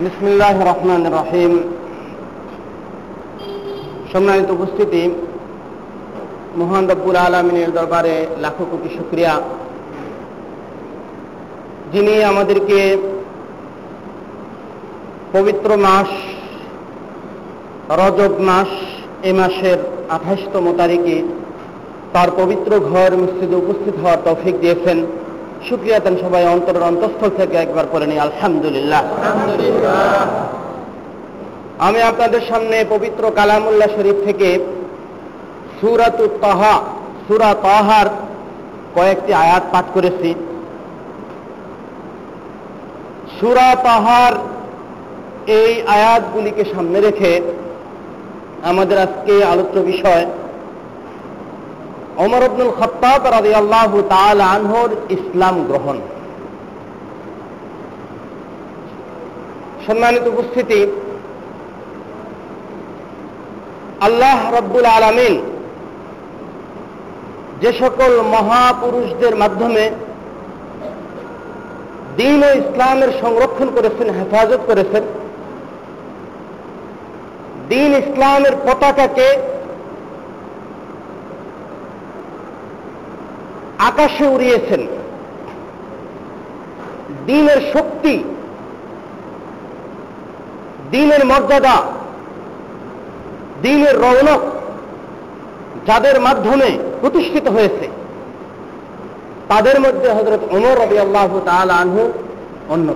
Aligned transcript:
বিসমিল্লাহ 0.00 0.56
রহমান 0.62 1.02
রহিম। 1.06 1.52
সম্মানিত 4.12 4.48
উপস্থিতি, 4.50 5.02
মোহান 6.56 6.84
রব্বুল 6.90 7.16
আলমিনের 7.16 7.70
দরবারে 7.72 8.26
লাখো 8.40 8.64
কোটি 8.70 8.88
শুক্রিয়া। 8.96 9.34
যিনি 11.92 12.14
আমাদেরকে 12.24 12.78
পবিত্র 15.32 15.76
মাস, 15.76 16.10
রজব 18.00 18.32
মাস, 18.40 18.70
এ 19.22 19.32
মাসের 19.32 19.78
আঠাশতম 20.08 20.64
তারিখে 20.76 21.22
তার 22.12 22.28
পবিত্র 22.36 22.70
ঘর 22.90 23.10
মসজিদে 23.16 23.56
উপস্থিত 23.56 23.94
হওয়ার 24.02 24.20
তৌফিক 24.24 24.54
দিয়েছেন। 24.60 24.98
শুক্রিয়া 25.66 25.98
দেন 25.98 26.16
সবাই, 26.24 26.44
অন্তরের 26.46 26.82
অন্তঃস্থল 26.82 27.30
থেকে 27.38 27.56
একবার 27.56 27.86
করে 27.92 28.06
নিই, 28.06 28.18
আলহামদুলিল্লাহ। 28.18 29.02
আমি 31.78 32.00
আপনাদের 32.02 32.42
সামনে 32.50 32.76
পবিত্র 32.90 33.22
কালামুল্লাহ 33.30 33.88
শরীফ 33.96 34.18
থেকে 34.24 34.48
সুরাত 35.80 36.18
তাহা, 36.40 36.74
সুরা 37.26 37.50
তাহার 37.62 38.06
কয়েকটি 38.94 39.32
আয়াত 39.34 39.64
পাঠ 39.72 39.86
করেছি। 39.94 40.34
সুরা 43.40 43.68
তাহার 43.84 44.32
এই 45.58 45.70
আয়াতগুলিকে 45.86 46.64
সামনে 46.74 47.00
রেখে 47.00 47.32
আমাদের 48.62 48.98
আজকে 48.98 49.34
আলোচ্য 49.44 49.76
বিষয় 49.92 50.26
অমর 52.24 52.42
আব্দুল 52.48 52.72
খত্তাব 52.78 53.22
রাজি 53.34 53.52
আল্লাহ 53.62 53.90
আনহর 54.54 54.90
ইসলাম 55.16 55.56
গ্রহণ। 55.68 55.96
সম্মানিত 59.86 60.24
উপস্থিতি, 60.34 60.80
আল্লাহ 64.06 64.38
রব্বুল 64.58 64.86
আলমিন 64.96 65.34
যে 67.62 67.70
সকল 67.82 68.12
মহাপুরুষদের 68.34 69.34
মাধ্যমে 69.42 69.84
দিন 72.18 72.40
ও 72.48 72.50
ইসলামের 72.62 73.10
সংরক্ষণ 73.22 73.68
করেছেন, 73.76 74.08
হেফাজত 74.16 74.62
করেছেন, 74.70 75.02
দিন 77.70 77.90
ইসলামের 78.02 78.54
পতাকাকে 78.66 79.28
আকাশে 83.78 84.26
উড়িয়েছেন। 84.26 84.86
দিনের 87.26 87.72
শক্তি, 87.72 88.24
দিনের 90.90 91.26
মর্যাদা, 91.26 91.82
দিনের 93.62 94.00
রৌনক 94.00 94.40
যাদের 95.86 96.20
মাধ্যমে 96.20 96.78
প্রতিষ্ঠিত 97.00 97.48
হয়েছে। 97.48 97.88
তাদের 99.48 99.80
মধ্যে 99.80 100.10
হজরত 100.10 100.40
অমর 100.52 100.84
রবি 100.84 100.98
আল্লাহ 100.98 101.38
আনহু 101.72 102.12
অন্য। 102.68 102.94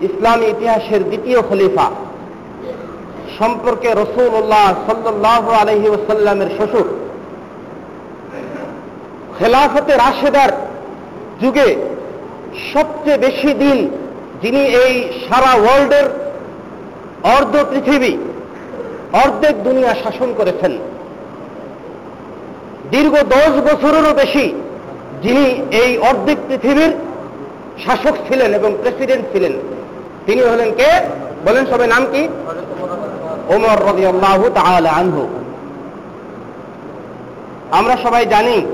ইসলামী 0.00 0.46
ইতিহাসের 0.46 1.04
দ্বিতীয় 1.04 1.42
খলিফা। 1.42 1.90
সম্পর্কে 3.38 3.88
রসুল্লাহ 3.88 4.74
সাল্লাহ 4.86 5.50
আলহি 5.50 5.88
ওসাল্লামের 5.88 6.46
শ্বশুর। 6.56 7.03
খেলাফতে 9.44 9.92
রাশেদার 9.92 10.48
যুগে 11.40 11.76
সবচেয়ে 12.72 13.18
বেশি 13.18 13.54
দিন 13.54 13.90
যিনি 14.42 14.58
এই 14.58 14.94
সারা 15.28 15.52
ওয়ার্ল্ডের 15.54 16.04
অর্ধ 17.22 17.54
পৃথিবী, 17.70 18.16
অর্ধেক 19.12 19.62
দুনিয়া 19.62 19.94
শাসন 19.94 20.34
করেছেন। 20.36 20.78
দীর্ঘ 22.90 23.14
দশ 23.22 23.52
বছরেরও 23.68 24.14
বেশি 24.14 24.54
যিনি 25.22 25.44
এই 25.82 25.98
অর্ধেক 25.98 26.38
পৃথিবীর 26.48 26.92
শাসক 27.86 28.14
ছিলেন 28.28 28.54
এবং 28.54 28.70
প্রেসিডেন্ট 28.82 29.24
ছিলেন। 29.32 29.52
তিনি 30.26 30.42
হলেন 30.42 30.70
কে? 30.70 30.90
বলেন 31.44 31.66
সবাই 31.66 31.86
নাম 31.86 32.06
কি? 32.12 32.28
ওমর 33.48 33.78
রবি 33.88 34.06
আল্লাহ 34.06 34.40
আনহু। 35.00 35.28
আমরা 37.70 37.96
সবাই 38.02 38.26
জানি 38.26 38.66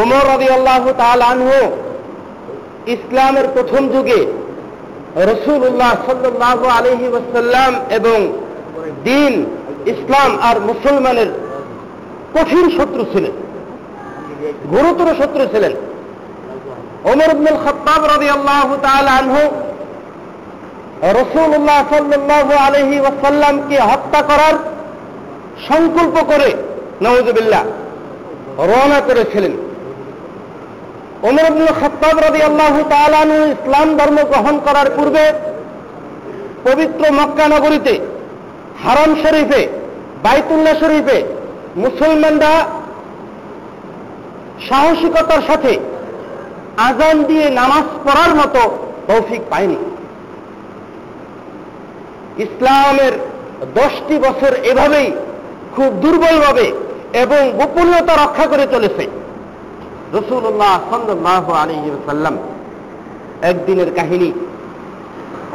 ওমর 0.00 0.24
রবি 0.32 0.48
আল্লাহ 0.56 0.82
আনহু 1.32 1.58
ইসলামের 2.94 3.46
প্রথম 3.54 3.82
যুগে 3.94 4.20
রসুল্লাহ 5.30 5.92
সাল্লাহ 6.06 6.58
আলহি 6.78 7.06
ওসাল্লাম 7.16 7.72
এবং 7.98 8.18
দিন 9.08 9.32
ইসলাম 9.92 10.30
আর 10.48 10.56
মুসলমানের 10.70 11.30
কঠিন 12.34 12.64
শত্রু 12.76 13.02
ছিলেন, 13.12 13.34
গুরুতর 14.72 15.08
শত্রু 15.20 15.44
ছিলেন। 15.52 15.72
ওমর 17.10 17.30
আব্দুল 17.34 17.58
খত্তাব 17.64 18.02
রবি 18.12 18.28
আল্লাহ 18.36 18.68
আনহু 19.20 19.42
রসুল্লাহ 21.20 21.80
সাল্লাহ 21.92 22.46
আলহি 22.66 22.96
ওসাল্লামকে 23.08 23.76
হত্যা 23.90 24.20
করার 24.30 24.56
সংকল্প 25.68 26.16
করে 26.30 26.48
নওয়াজবিল্লাহ 27.04 27.62
রওনা 28.70 28.98
করেছিলেন। 29.08 29.54
ওমর 31.28 31.46
খত্তাব 31.80 32.16
রবি 32.18 32.42
আল্লাহ 32.42 32.74
তালানু 32.88 33.34
ইসলাম 33.52 33.96
ধর্ম 33.96 34.18
গ্রহণ 34.30 34.58
করার 34.58 34.88
পূর্বে 34.96 35.32
পবিত্র 36.64 37.12
মক্কা 37.12 37.48
নগরীতে, 37.48 37.98
হারম 38.84 39.14
শরীফে, 39.22 39.68
বাইতুল্লাহ 40.22 40.74
শরীফে 40.80 41.18
মুসলমানরা 41.76 42.66
সাহসিকতার 44.68 45.42
সাথে 45.46 45.78
আজান 46.76 47.22
দিয়ে 47.22 47.50
নামাজ 47.50 47.84
পড়ার 48.04 48.34
মতো 48.34 48.62
তৌফিক 49.06 49.40
পায়নি। 49.50 49.76
ইসলামের 52.38 53.12
দশটি 53.74 54.18
বছর 54.18 54.52
এভাবেই 54.64 55.12
খুব 55.76 55.90
দুর্বলভাবে 55.94 56.72
এবং 57.12 57.52
গোপনীয়তা 57.58 58.14
রক্ষা 58.24 58.46
করে 58.46 58.66
চলেছে। 58.70 59.23
রসুল্লাহ 60.18 60.74
সাল্লাহ 60.90 61.44
আলী 61.62 61.76
সাল্লাম 62.08 62.34
একদিনের 63.50 63.90
কাহিনী। 63.98 64.30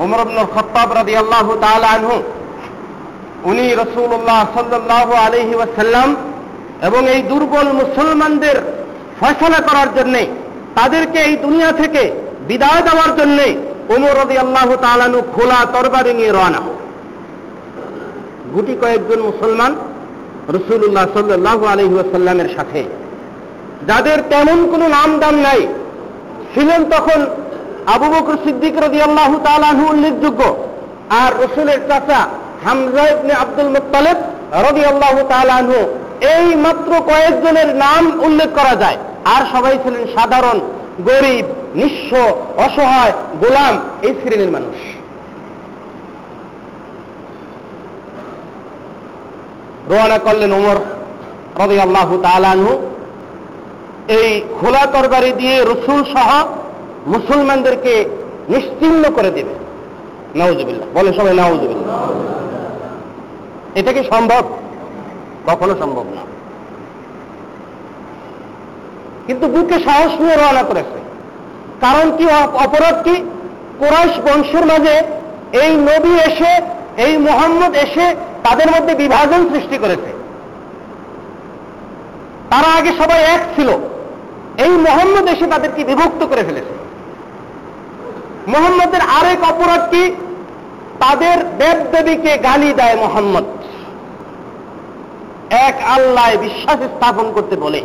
ওমর 0.04 0.20
আব্দুল 0.24 0.48
খত্তাব 0.56 0.90
রাদি 1.00 1.14
আল্লাহ 1.22 1.46
আনহু, 1.96 2.16
উনি 3.50 3.66
রসুল্লাহ 3.82 4.40
সাল্লাহ 4.56 5.08
আলহি 5.26 5.54
ওয়াসাল্লাম 5.60 6.10
এবং 6.88 7.02
এই 7.14 7.22
দুর্বল 7.32 7.68
মুসলমানদের 7.82 8.58
ফয়সলা 9.20 9.60
করার 9.68 9.90
জন্যে, 9.98 10.22
তাদেরকে 10.78 11.20
এই 11.28 11.34
দুনিয়া 11.46 11.72
থেকে 11.82 12.04
বিদায় 12.50 12.82
দেওয়ার 12.88 13.12
জন্যে 13.20 13.48
ওমর 13.94 14.14
রদি 14.22 14.36
আল্লাহ 14.44 14.70
তালানু 14.86 15.20
খোলা 15.34 15.60
তরবারি 15.74 16.12
নিয়ে 16.20 16.32
রওনা 16.38 16.62
গুটি 18.54 18.74
কয়েকজন 18.82 19.20
মুসলমান 19.30 19.72
রসুল্লাহ 20.56 21.06
সাল্লাহ 21.16 21.60
আলহি 21.74 21.96
সাথে 22.58 22.82
যাদের 23.88 24.20
তেমন 24.32 24.60
কোনো 24.72 24.86
নাম 24.98 25.10
দাম 25.22 25.36
নাই, 25.48 25.62
ছিলেন 26.54 26.82
তখন 26.94 27.20
আবু 27.94 28.08
বকর 28.14 28.36
সিদ্দিক 28.46 28.76
রদি 28.86 29.00
আল্লাহ 29.08 29.32
তালাহু 29.48 29.84
উল্লেখযোগ্য। 29.94 30.42
আর 31.22 31.32
রসুলের 31.44 31.80
চাচা 31.90 32.22
হামজা 32.66 33.06
আব্দুল 33.44 33.70
মুতালেব 33.76 34.18
রদি 34.68 34.84
আল্লাহ 34.92 35.16
তালাহু 35.34 35.78
এই 36.34 36.46
মাত্র 36.66 36.92
কয়েকজনের 37.10 37.70
নাম 37.84 38.04
উল্লেখ 38.28 38.50
করা 38.60 38.76
যায়। 38.84 38.98
আর 39.34 39.42
সবাই 39.54 39.76
ছিলেন 39.84 40.04
সাধারণ, 40.16 40.58
গরিব, 41.10 41.46
নিঃস্ব, 41.80 42.12
অসহায়, 42.66 43.14
গোলাম 43.42 43.74
এই 44.06 44.14
শ্রেণির 44.20 44.52
মানুষ। 44.58 44.78
রোয়ানা 49.90 50.18
করলেন 50.26 50.52
ওমর 50.58 50.78
রবি 51.62 51.78
আল্লাহ 51.86 52.10
তালানহু 52.28 52.72
এই 54.10 54.42
খোলা 54.60 54.86
তরবারি 54.86 55.32
দিয়ে 55.32 55.64
রসুল 55.64 56.04
সহ 56.04 56.46
মুসলমানদেরকে 57.08 58.06
নিশ্চিন্ন 58.50 59.04
করে 59.16 59.32
দেবে। 59.32 59.54
নাউজুবিল্লাহ। 60.36 60.88
বলে 60.94 61.14
সবাই 61.14 61.34
নাউজুবিল্লাহ। 61.34 62.12
এটা 63.76 63.94
কি 63.94 64.04
সম্ভব? 64.10 64.44
কখনো 65.48 65.76
সম্ভব 65.80 66.04
না। 66.04 66.22
কিন্তু 69.28 69.48
বুকে 69.48 69.80
সাহস 69.80 70.22
নিয়ে 70.22 70.36
রওনা 70.36 70.64
করেছে। 70.64 71.00
কারণ 71.82 72.18
কি 72.18 72.26
অপরাধ 72.54 73.04
কি? 73.04 73.16
কোরাইশ 73.80 74.20
বংশের 74.20 74.66
মাঝে 74.66 75.02
এই 75.54 75.76
নবী 75.76 76.16
এসে, 76.16 76.62
এই 76.98 77.18
মোহাম্মদ 77.18 77.76
এসে 77.76 78.16
তাদের 78.50 78.68
মধ্যে 78.68 78.96
বিভাজন 78.96 79.50
সৃষ্টি 79.50 79.78
করেছে। 79.78 80.20
তারা 82.50 82.78
আগে 82.78 82.92
সবাই 82.92 83.24
এক 83.24 83.40
ছিল। 83.56 83.99
এই 84.64 84.70
মোহাম্মদ 84.70 85.26
এসে 85.28 85.48
তাদেরকে 85.48 85.84
বিভক্ত 85.84 86.26
করে 86.26 86.44
ফেলেছে। 86.44 86.74
মোহাম্মদের 88.48 89.02
আরেক 89.02 89.40
অপরাধ 89.44 89.84
কি? 89.92 90.04
তাদের 91.00 91.38
দেব 91.58 91.78
দেবীকে 91.92 92.38
গালি 92.38 92.74
দেয় 92.74 92.96
মোহাম্মদ। 92.96 93.44
এক 95.50 95.76
আল্লাহ 95.86 96.38
বিশ্বাস 96.42 96.80
স্থাপন 96.80 97.32
করতে 97.32 97.56
বলে। 97.56 97.82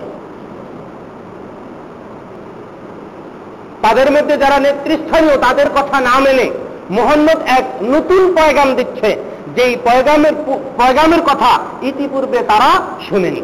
তাদের 3.83 4.13
মধ্যে 4.13 4.37
যারা 4.37 4.59
নেতৃস্থানীয়, 4.59 5.37
তাদের 5.37 5.69
কথা 5.71 6.01
না 6.01 6.21
মেনে 6.21 6.51
মোহাম্মদ 6.91 7.39
এক 7.59 7.65
নতুন 7.83 8.35
পয়গাম 8.37 8.75
দিচ্ছে, 8.75 9.17
যেই 9.57 9.77
পয়গামের 9.85 10.35
পয়গামের 10.77 11.23
কথা 11.23 11.51
ইতিপূর্বে 11.83 12.39
তারা 12.39 12.71
শুনেনি। 13.09 13.43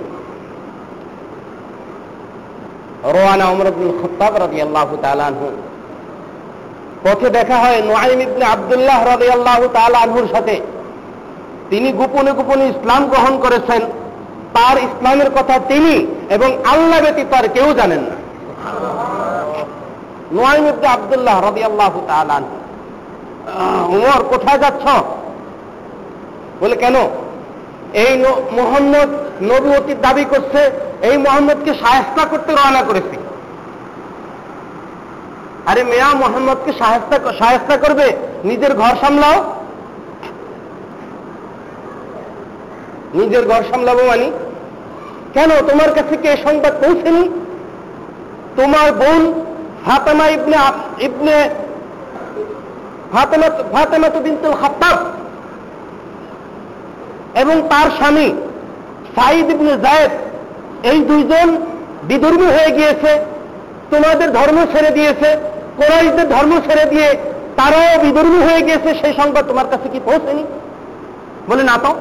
রোয়ানা 3.05 3.45
উমর 3.49 3.67
আব্দুল 3.67 3.93
খত্তাব 4.03 4.35
আল্লাহ 4.37 4.97
তালানহু 5.03 5.47
পথে 7.05 7.31
দেখা 7.31 7.59
হয় 7.59 7.83
নোয়াইম 7.83 8.21
ইবনে 8.21 8.45
আবদুল্লাহ 8.45 9.05
রাজি 9.05 9.31
আল্লাহ 9.31 9.69
তালানহুর 9.73 10.29
সাথে। 10.33 10.61
তিনি 11.71 11.93
গোপনে 11.93 12.33
গোপনে 12.33 12.67
ইসলাম 12.67 13.09
গ্রহণ 13.09 13.39
করেছেন। 13.39 13.83
তার 14.55 14.79
ইসলামের 14.79 15.31
কথা 15.31 15.59
তিনি 15.59 16.07
এবং 16.31 16.57
আল্লাহ 16.65 17.01
ব্যতীত 17.01 17.33
আর 17.33 17.49
কেউ 17.49 17.75
জানেন 17.75 17.99
না। 17.99 18.17
নোয়াইম 20.33 20.67
ইবনে 20.67 20.87
আবদুল্লাহ 20.87 21.41
রাজি 21.41 21.63
আল্লাহ 21.65 22.01
তালানহু 22.09 22.57
উমর, 23.97 24.23
কোথায় 24.31 24.59
যাচ্ছ? 24.59 24.89
বলে, 26.61 26.77
কেন? 26.77 26.97
এই 27.95 28.25
মোহাম্মদ 28.53 29.09
নবুয়তির 29.43 30.01
দাবি 30.01 30.25
করছে, 30.25 30.71
এই 31.03 31.17
মোহাম্মদকে 31.19 31.75
সাহেস্তা 31.75 32.25
করতে 32.25 32.53
রওনা 32.53 32.83
করেছি। 32.83 33.17
আরে 35.67 35.85
মেয়া, 35.85 36.15
মোহাম্মদকে 36.15 36.73
সাহেস্তা 36.79 37.33
সাহেস্তা 37.39 37.77
করবে? 37.77 38.13
নিজের 38.45 38.75
ঘর 38.75 38.95
সামলাও। 39.01 39.55
নিজের 43.15 43.49
ঘর 43.49 43.63
সামলাবো 43.71 44.03
মানি? 44.05 44.31
কেন 45.35 45.51
তোমার 45.51 45.95
কাছে 45.95 46.17
কি 46.17 46.29
সংবাদ 46.29 46.73
পৌঁছেনি? 46.85 47.29
তোমার 48.57 48.93
বোন 48.93 49.43
ফাতেমা 49.87 50.29
ইবনে 50.29 50.57
ইবনে 51.05 51.51
ফাতেমা 53.13 53.49
ফাতেমা 53.73 54.09
তো 54.09 54.21
বিনতুল 54.21 54.53
খাত্তাব 54.53 54.97
এবং 57.35 57.63
তার 57.71 57.91
স্বামী 57.91 58.33
সাইদ 59.15 59.51
ইবনে 59.51 59.77
জায়েদ 59.77 60.11
এই 60.87 60.99
দুইজন 60.99 61.57
বিধর্মী 62.03 62.47
হয়ে 62.47 62.71
গিয়েছে। 62.71 63.25
তোমাদের 63.91 64.33
ধর্ম 64.33 64.67
ছেড়ে 64.73 64.91
দিয়েছে। 64.91 65.37
কোরাইশদের 65.77 66.29
ধর্ম 66.29 66.61
ছেড়ে 66.69 66.85
দিয়ে 66.85 67.17
তারাও 67.57 68.01
বিধর্মী 68.03 68.39
হয়ে 68.39 68.63
গিয়েছে। 68.63 68.95
সেই 68.95 69.15
সংবাদ 69.15 69.47
তোমার 69.47 69.65
কাছে 69.71 69.89
কি 69.89 70.01
পৌঁছেনি? 70.05 70.45
বলে, 71.49 71.63
না 71.63 71.79
তো, 71.83 71.95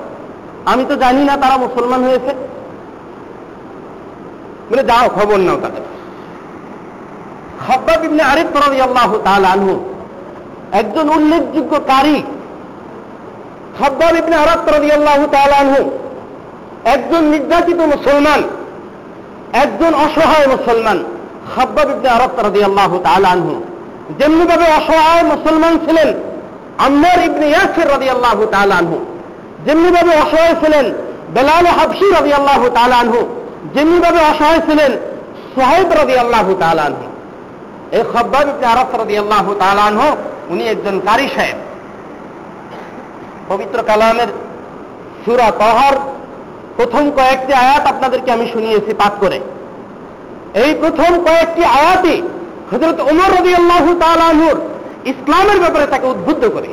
আমি 0.66 0.86
তো 0.90 0.96
জানি 0.96 1.24
না 1.24 1.38
তারা 1.38 1.58
মুসলমান 1.58 2.04
হয়েছে। 2.04 2.34
বলে, 4.72 4.84
যাও, 4.84 5.10
খবর 5.10 5.38
নাও 5.38 5.58
তাদের। 5.62 5.82
খব্বাব 7.68 8.06
ইবনে 8.06 8.24
আরিফ 8.24 8.56
রাদিয়াল্লাহু 8.56 9.18
তাআলা 9.18 9.48
আনহু 9.48 9.80
একজন 10.72 11.10
উল্লেখযোগ্য 11.10 11.80
কারী 11.88 12.24
খব্বাব 13.80 14.16
ইবনে 14.16 14.36
আরাত 14.36 14.70
রাদিয়াল্লাহু 14.70 15.28
তাআলা 15.28 15.56
একজন 16.86 17.24
নির্যাতিত 17.24 17.80
মুসলমান, 17.80 18.44
একজন 19.54 19.94
অসহায় 19.94 20.48
মুসলমান, 20.48 21.04
খব্বাব 21.56 21.90
ইবনে 21.90 22.10
আরাত 22.10 22.40
রাদিয়াল্লাহু 22.40 23.00
তাআলা 23.00 23.30
আনহু, 23.30 23.64
যেমনিভাবে 24.20 24.64
অসহায় 24.64 25.24
মুসলমান 25.24 25.78
ছিলেন, 25.78 26.14
আম্মার 26.78 27.20
ইবনে 27.26 27.48
ইয়াসির 27.48 27.90
রাদিয়াল্লাহু 27.90 28.46
তাআলা 28.46 28.76
আনহু, 28.76 29.06
যেমনিভাবে 29.66 30.12
অসহায় 30.16 30.56
ছিলেন 30.66 30.94
বেলাল 31.34 31.66
হাবশি 31.66 32.12
রাদিয়াল্লাহু 32.14 32.70
তাআলা 32.70 32.96
আনহু, 32.96 33.20
যেমনিভাবে 33.74 34.20
অসহায় 34.20 34.60
ছিলেন 34.60 34.92
সোহেব 35.56 35.92
রাদিয়াল্লাহু 35.92 36.54
তাআলা 36.54 36.82
আনহু। 36.82 37.06
এই 37.92 38.04
খব্বাব 38.14 38.48
ইবনে 38.50 38.66
আরাত 38.66 38.96
রাদিয়াল্লাহু 38.96 39.56
তাআলা 39.56 39.82
উনি 40.50 40.64
একজন 40.68 41.00
কারি 41.00 41.28
সাহেব। 41.36 41.58
পবিত্র 43.50 43.78
কালামের 43.90 44.30
সুরা 45.24 45.48
তহার 45.62 45.96
প্রথম 46.78 47.04
কয়েকটি 47.18 47.54
আয়াত 47.64 47.84
আপনাদেরকে 47.94 48.30
আমি 48.36 48.46
শুনিয়েছি 48.54 48.92
পাঠ 49.02 49.14
করে। 49.24 49.38
এই 50.64 50.72
প্রথম 50.82 51.12
কয়েকটি 51.28 51.64
আয়াতই 51.80 52.20
হজরত 52.72 53.00
উমর 53.12 53.30
রবি 53.38 53.52
আল্লাহ 53.60 53.86
তালুর 54.04 54.58
ইসলামের 55.12 55.60
ব্যাপারে 55.64 55.86
তাকে 55.94 56.06
উদ্বুদ্ধ 56.14 56.44
করে 56.56 56.70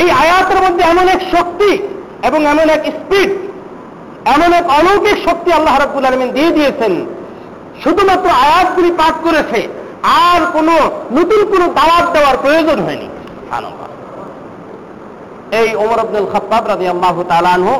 এই 0.00 0.08
আয়াতের 0.22 0.60
মধ্যে 0.64 0.82
এমন 0.92 1.06
এক 1.14 1.20
শক্তি 1.34 1.70
এবং 2.28 2.40
এমন 2.52 2.66
এক 2.76 2.82
স্পিড 2.98 3.30
এমন 4.34 4.50
এক 4.58 4.64
অলৌকিক 4.78 5.16
শক্তি 5.26 5.50
আল্লাহ 5.58 5.74
রাব্বুল 5.76 6.04
আলমিন 6.08 6.30
দিয়ে 6.36 6.50
দিয়েছেন। 6.50 6.92
শুধুমাত্র 7.82 8.28
আয়াতগুলি 8.46 8.90
পাঠ 9.00 9.14
করেছে, 9.26 9.60
আর 10.28 10.40
কোন 10.54 10.68
নতুন 11.16 11.40
কোন 11.52 11.62
দাওয়াত 11.78 12.06
দেওয়ার 12.14 12.36
প্রয়োজন 12.44 12.78
হয়নি 12.86 13.08
এই 15.52 15.76
ওমর 15.76 15.98
আব্দুল 15.98 16.26
খত্তাব 16.32 16.66
রাজি 16.66 16.88
আল্লাহ 16.88 17.22
তালানহ 17.28 17.78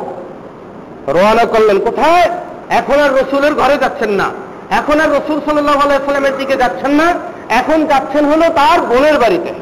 রওনা 1.07 1.45
করলেন, 1.45 1.79
কোথায়? 1.79 2.29
এখন 2.69 2.99
আর 2.99 3.13
রসুলের 3.13 3.53
ঘরে 3.53 3.77
যাচ্ছেন 3.77 4.09
না। 4.09 4.29
এখন 4.69 4.99
আর 4.99 5.09
রসুল 5.09 5.41
সাল্লাহ 5.45 5.79
আলাইসাল্লামের 5.79 6.37
দিকে 6.37 6.55
যাচ্ছেন 6.55 6.91
না। 6.91 7.13
এখন 7.49 7.85
যাচ্ছেন 7.85 8.25
হলো 8.25 8.49
তার 8.49 8.81
বোনের 8.81 9.19
বাড়িতে। 9.19 9.53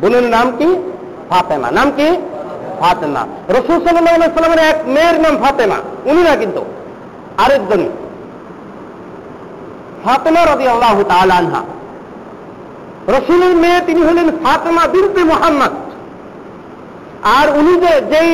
বোনের 0.00 0.22
নাম 0.22 0.50
কি? 0.58 0.92
ফাতেমা। 1.30 1.70
নাম 1.70 1.90
কি? 1.96 2.16
ফাতেমা। 2.80 3.26
রসুল 3.48 3.84
সাল্লাহ 3.84 4.14
আলাইসাল্লামের 4.14 4.58
এক 4.58 4.76
মেয়ের 4.86 5.20
নাম 5.20 5.36
ফাতেমা। 5.36 5.76
উনি 6.04 6.22
না 6.22 6.36
কিন্তু, 6.36 6.64
আরেকজনই। 7.38 7.88
ফাতেমা 10.04 10.44
রবি 10.44 10.68
আল্লাহ 10.68 11.02
তালানহা 11.02 11.62
রসুলের 13.08 13.56
মেয়ে 13.56 13.80
তিনি 13.86 14.02
হলেন 14.02 14.30
ফাতেমা 14.44 14.86
বিনতে 14.86 15.24
মোহাম্মদ। 15.24 15.70
আর 17.24 17.46
উনি 17.58 17.74
যেই 18.12 18.30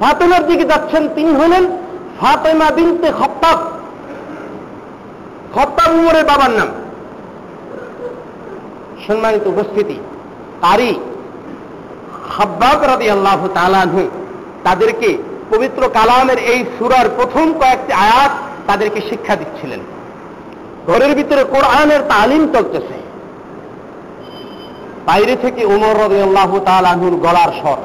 ফাতেমার 0.00 0.42
দিকে 0.46 0.64
যাচ্ছেন, 0.64 1.02
তিনি 1.16 1.32
হলেন 1.40 1.64
ফাতেমা 2.20 2.70
বিনতে 2.70 3.08
খত্তাব। 3.18 3.58
খত্তাব 5.54 5.90
উমরের 5.98 6.24
বাবার 6.30 6.52
নাম। 6.58 6.70
সম্মানিত 9.06 9.44
উপস্থিতি, 9.46 9.96
তারই 10.60 10.92
হাব্বাব 12.36 12.78
রাদি 12.90 13.06
আল্লাহ 13.10 13.40
তালানহু 13.58 14.02
তাদেরকে 14.64 15.18
পবিত্র 15.50 15.82
কালামের 15.88 16.38
এই 16.52 16.60
সুরার 16.78 17.06
প্রথম 17.16 17.46
কয়েকটি 17.60 17.92
আয়াত 17.92 18.32
তাদেরকে 18.66 19.00
শিক্ষা 19.10 19.36
দিচ্ছিলেন। 19.36 19.80
ঘরের 20.88 21.12
ভিতরে 21.14 21.44
কোরআনের 21.44 22.02
তালিম 22.08 22.42
চলতেছে। 22.54 22.96
বাইরে 25.06 25.34
থেকে 25.36 25.64
উমর 25.64 25.94
রবি 26.02 26.20
আল্লাহ 26.22 26.50
তালাহুর 26.70 27.14
গলার 27.24 27.52
স্বর। 27.60 27.78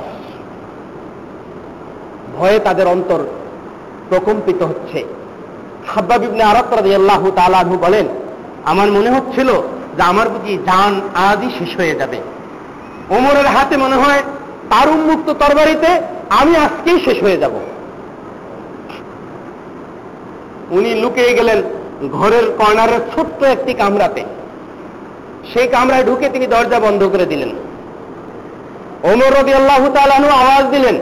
ভয়ে 2.37 2.59
তাদের 2.59 2.87
অন্তর 2.87 3.19
প্রকম্পিত 4.09 4.61
হচ্ছে। 4.63 4.99
হাব্বাব 5.87 6.21
ইবনে 6.23 6.43
আল্লাহ 6.99 7.21
তালাহু 7.35 7.73
বলেন, 7.85 8.05
আমার 8.71 8.89
মনে 8.91 9.09
হচ্ছিল 9.15 9.49
যে 9.97 10.01
আমার 10.11 10.27
বুঝি 10.29 10.53
জান 10.69 10.93
আজই 11.29 11.49
শেষ 11.59 11.71
হয়ে 11.79 11.95
যাবে। 11.95 12.19
ওমরের 13.09 13.47
হাতে 13.55 13.75
মনে 13.77 13.97
হয় 14.03 14.21
তার 14.69 14.87
উন্মুক্ত 14.89 15.27
তরবারিতে 15.41 15.91
আমি 16.29 16.53
আজকেই 16.65 16.99
শেষ 17.05 17.17
হয়ে 17.23 17.37
যাব। 17.37 17.55
উনি 20.77 20.91
লুকিয়ে 21.01 21.31
গেলেন 21.33 21.59
ঘরের 22.11 22.45
কর্নারের 22.59 23.01
ছোট্ট 23.13 23.39
একটি 23.55 23.71
কামরাতে। 23.73 24.23
সেই 25.51 25.67
কামরায় 25.67 26.03
ঢুকে 26.03 26.27
তিনি 26.29 26.45
দরজা 26.47 26.79
বন্ধ 26.79 27.01
করে 27.13 27.25
দিলেন। 27.25 27.51
ওমর 29.11 29.31
রবি 29.39 29.53
আল্লাহ 29.53 29.81
তালানু 29.95 30.27
আওয়াজ 30.41 30.65
দিলেন 30.75 30.95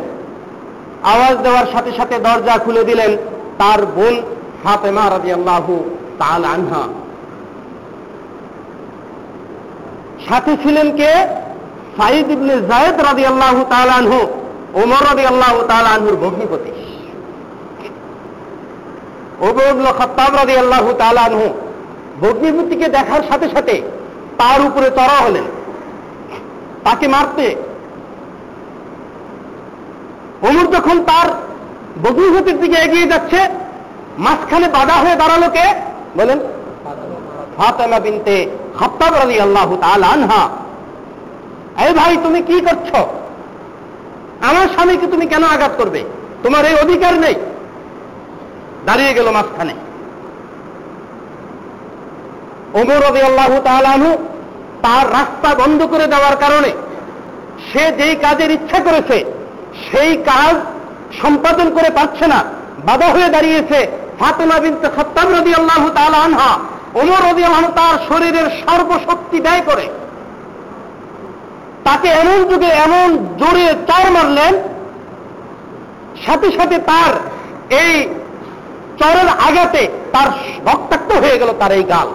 আওয়াজ 1.14 1.38
দেওয়ার 1.38 1.66
সাথে 1.74 1.92
সাথে 1.98 2.20
দরজা 2.20 2.58
খুলে 2.58 2.84
দিলেন 2.84 3.18
তার 3.58 3.86
বোন 3.86 4.22
ফাতেমা 4.64 5.06
রবি 5.10 5.32
আল্লাহ 5.32 5.66
তাল 6.20 6.44
আনহা। 6.46 6.84
সাথে 10.30 10.58
ছিলেন 10.64 10.98
কে? 10.98 11.12
সাইদ 11.98 12.32
ইবনে 12.32 12.56
জায়দ 12.62 12.98
রাদি 13.02 13.26
আল্লাহ 13.26 13.64
তালানহু 13.70 14.20
ওমর 14.74 15.04
রাদি 15.10 15.26
আল্লাহ 15.26 15.64
তালানহুর 15.68 16.16
ভগ্নিপতি। 16.16 16.72
ওবরুল 19.40 19.92
খত্তাব 20.00 20.32
রাদি 20.36 20.56
আল্লাহ 20.58 20.94
তালানহু 20.94 21.46
ভগ্নিপতিকে 22.22 22.88
দেখার 22.88 23.22
সাথে 23.30 23.48
সাথে 23.50 23.82
তার 24.38 24.60
উপরে 24.62 24.90
চড়া 24.90 25.18
হলেন। 25.26 25.46
তাকে 26.84 27.08
মারতে 27.08 27.56
অমর 30.42 30.66
যখন 30.76 31.04
তার 31.04 31.28
বগ্নিপতির 32.04 32.60
দিকে 32.62 32.78
এগিয়ে 32.78 33.08
যাচ্ছে, 33.08 33.50
মাঝখানে 34.18 34.68
বাধা 34.68 34.94
হয়ে 34.94 35.16
দাঁড়াল 35.16 35.50
কে? 35.50 35.66
বলেন, 36.18 36.40
ফাতেমা 37.58 38.00
বিনতে 38.00 38.50
খত্তাব 38.80 39.14
রাজি 39.14 39.40
আল্লাহ 39.40 39.70
আনহা। 40.14 40.50
এই 41.86 41.94
ভাই, 41.94 42.18
তুমি 42.24 42.42
কি 42.42 42.62
করছ? 42.62 42.96
আমার 44.50 44.68
স্বামীকে 44.68 45.08
তুমি 45.08 45.26
কেন 45.26 45.44
আঘাত 45.44 45.72
করবে? 45.78 46.04
তোমার 46.44 46.66
এই 46.66 46.76
অধিকার 46.84 47.20
নেই। 47.20 47.36
দাঁড়িয়ে 48.86 49.14
গেল 49.14 49.30
মাঝখানে। 49.30 49.74
ওমর 52.74 53.00
রবি 53.08 53.22
আল্লাহ 53.22 53.60
তালু 53.60 54.12
তার 54.82 55.06
রাস্তা 55.12 55.56
বন্ধ 55.56 55.84
করে 55.84 56.08
দেওয়ার 56.08 56.36
কারণে 56.36 56.72
সে 57.68 57.92
যেই 57.98 58.16
কাজের 58.16 58.52
ইচ্ছা 58.52 58.80
করেছে 58.80 59.35
সেই 59.84 60.12
কাজ 60.32 60.56
সম্পাদন 61.22 61.68
করে 61.76 61.90
পাচ্ছে 61.90 62.26
না। 62.28 62.40
বাধা 62.86 63.08
হয়ে 63.08 63.30
দাঁড়িয়েছে 63.30 63.80
ফাতেমা 64.20 64.58
বিনতে 64.60 64.88
খত্তাব 64.96 65.28
রবি 65.30 65.52
আল্লাহ 65.54 65.84
আনহা। 66.26 66.52
ওমর 67.00 67.22
রবি 67.30 67.44
আল্লাহ 67.44 67.72
তার 67.76 67.96
শরীরের 68.10 68.48
সর্বশক্তি 68.62 69.38
ব্যয় 69.42 69.62
করে। 69.62 69.86
তাকে 71.84 72.08
এমন 72.22 72.38
যুগে 72.50 72.70
এমন 72.86 73.08
জোরে 73.38 73.66
চর 73.90 74.06
মারলেন, 74.12 74.54
সাথে 76.26 76.48
সাথে 76.52 76.78
তার 76.80 77.14
এই 77.82 77.94
চরের 79.00 79.30
আঘাতে 79.48 79.84
তার 80.14 80.30
রক্তাক্ত 80.66 81.10
হয়ে 81.24 81.38
গেল 81.40 81.50
তার 81.60 81.72
এই 81.72 81.84
গাল। 81.84 82.10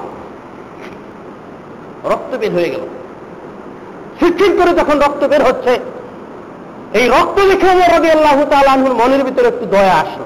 রক্ত 2.04 2.32
বের 2.36 2.52
হয়ে 2.52 2.70
গেল। 2.70 2.84
শিক্ষিত 4.20 4.52
করে 4.58 4.72
যখন 4.74 4.96
রক্ত 4.98 5.22
বের 5.24 5.42
হচ্ছে 5.42 5.72
এই 6.94 7.08
রক্ত 7.08 7.40
দেখে 7.40 7.96
রবি 7.96 8.10
আল্লাহ 8.10 8.44
তালুর 8.50 8.94
মনের 8.94 9.24
ভিতরে 9.24 9.48
একটু 9.48 9.66
দয়া 9.66 9.94
আসলো 9.94 10.24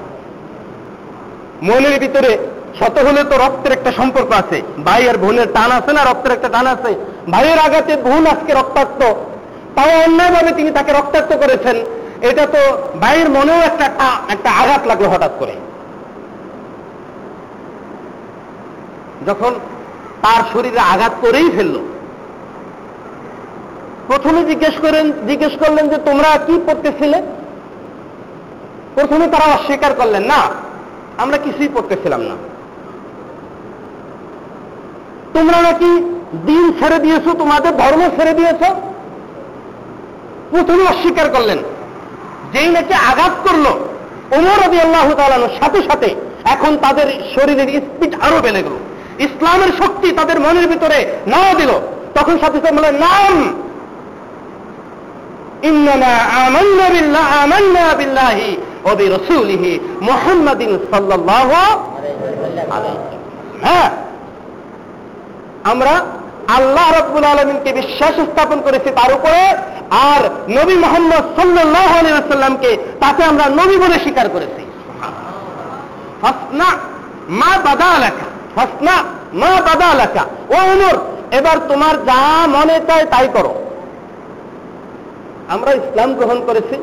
মনের 1.63 2.01
ভিতরে 2.01 2.39
শত 2.79 2.99
হলে 2.99 3.25
তো 3.25 3.39
রক্তের 3.39 3.73
একটা 3.73 3.93
সম্পর্ক 3.93 4.33
আছে। 4.33 4.63
ভাই 4.85 5.09
আর 5.09 5.17
বোনের 5.17 5.53
টান 5.53 5.71
আছে 5.73 5.93
না? 5.93 6.05
রক্তের 6.05 6.33
একটা 6.33 6.49
টান 6.49 6.67
আছে। 6.67 6.95
ভাইয়ের 7.31 7.59
আঘাতে 7.59 7.97
বোন 7.97 8.27
আজকে 8.27 8.55
রক্তাক্ত। 8.55 9.03
তাও 9.75 9.91
অন্যায়ভাবে 10.05 10.53
তিনি 10.53 10.71
তাকে 10.71 10.93
রক্তাক্ত 10.93 11.37
করেছেন। 11.37 11.77
এটা 12.21 12.47
তো 12.47 12.59
ভাইয়ের 13.01 13.31
মনেও 13.31 13.61
একটা 13.61 13.85
একটা 14.29 14.51
আঘাত 14.51 14.87
লাগল 14.87 15.05
হঠাৎ 15.05 15.33
করে। 15.39 15.53
যখন 19.27 19.55
তার 20.23 20.43
শরীরে 20.53 20.79
আঘাত 20.79 21.13
করেই 21.21 21.51
ফেলল। 21.51 21.94
প্রথমে 24.07 24.45
জিজ্ঞেস 24.45 24.75
করেন, 24.81 25.13
জিজ্ঞেস 25.29 25.53
করলেন 25.67 25.89
যে 25.89 25.99
তোমরা 25.99 26.31
কি 26.47 26.61
পড়তেছিলে? 26.67 27.23
প্রথমে 28.95 29.27
তারা 29.27 29.47
অস্বীকার 29.55 29.95
করলেন, 29.95 30.23
না, 30.23 30.41
আমরা 31.19 31.37
কিছুই 31.37 31.69
পড়তেছিলাম 31.75 32.21
না। 32.21 32.37
তোমরা 35.35 35.63
নাকি 35.63 35.91
দিন 36.47 36.73
ছেড়ে 36.79 36.99
দিয়েছ? 36.99 37.27
তোমাদের 37.39 37.77
ধর্ম 37.77 38.03
ছেড়ে 38.17 38.33
দিয়েছ? 38.33 38.63
প্রথমে 40.51 40.85
অস্বীকার 40.85 41.29
করলেন, 41.29 41.59
যেই 42.53 42.69
নাকি 42.69 42.95
আঘাত 42.95 43.49
করল। 43.49 43.67
ওমর 44.37 44.67
রবি 44.67 44.79
আল্লাহ 44.81 45.15
তালানোর 45.15 45.55
সাথে 45.61 45.83
সাথে 45.83 46.15
এখন 46.45 46.77
তাদের 46.77 47.07
শরীরের 47.35 47.69
স্পিড 47.69 48.15
আরও 48.21 48.41
বেড়ে 48.41 48.63
গেল। 48.63 48.77
ইসলামের 49.19 49.73
শক্তি 49.79 50.13
তাদের 50.13 50.41
মনের 50.41 50.67
ভিতরে 50.69 50.99
নাও 51.27 51.55
দিল। 51.59 51.71
তখন 52.15 52.39
সাথে 52.39 52.59
সাথে 52.59 52.77
বলে 52.77 52.91
নাম 52.93 53.64
হ্যাঁ 63.65 63.89
আমরা 65.73 65.95
আল্লাহ 66.57 66.87
রব্বুল 66.99 67.25
আলমিনকে 67.25 67.73
বিশ্বাস 67.73 68.15
স্থাপন 68.31 68.59
করেছি 68.67 68.89
তার 68.99 69.11
উপরে, 69.19 69.41
আর 70.13 70.23
নবী 70.59 70.77
মোহাম্মদ 70.85 71.25
সাল্লাহ 71.39 71.91
আলিয়াল্লামকে 71.99 72.71
তাকে 73.01 73.23
আমরা 73.31 73.45
নবী 73.61 73.77
বলে 73.85 73.97
স্বীকার 74.05 74.27
করেছি। 74.29 74.63
মা 77.41 77.51
বাদা 77.67 77.91
লেখা 78.05 78.27
ফাসনা 78.55 78.97
মা 79.41 79.53
বাদা 79.67 79.91
লেখা 80.01 80.25
ও 80.55 80.57
অনুর 80.73 80.97
এবার 81.39 81.57
তোমার 81.71 81.95
যা 82.09 82.21
মনে 82.47 82.77
চায় 82.89 83.07
তাই 83.13 83.29
করো। 83.37 83.55
আমরা 85.49 85.73
ইসলাম 85.73 86.15
গ্রহণ 86.15 86.45
করেছি। 86.47 86.77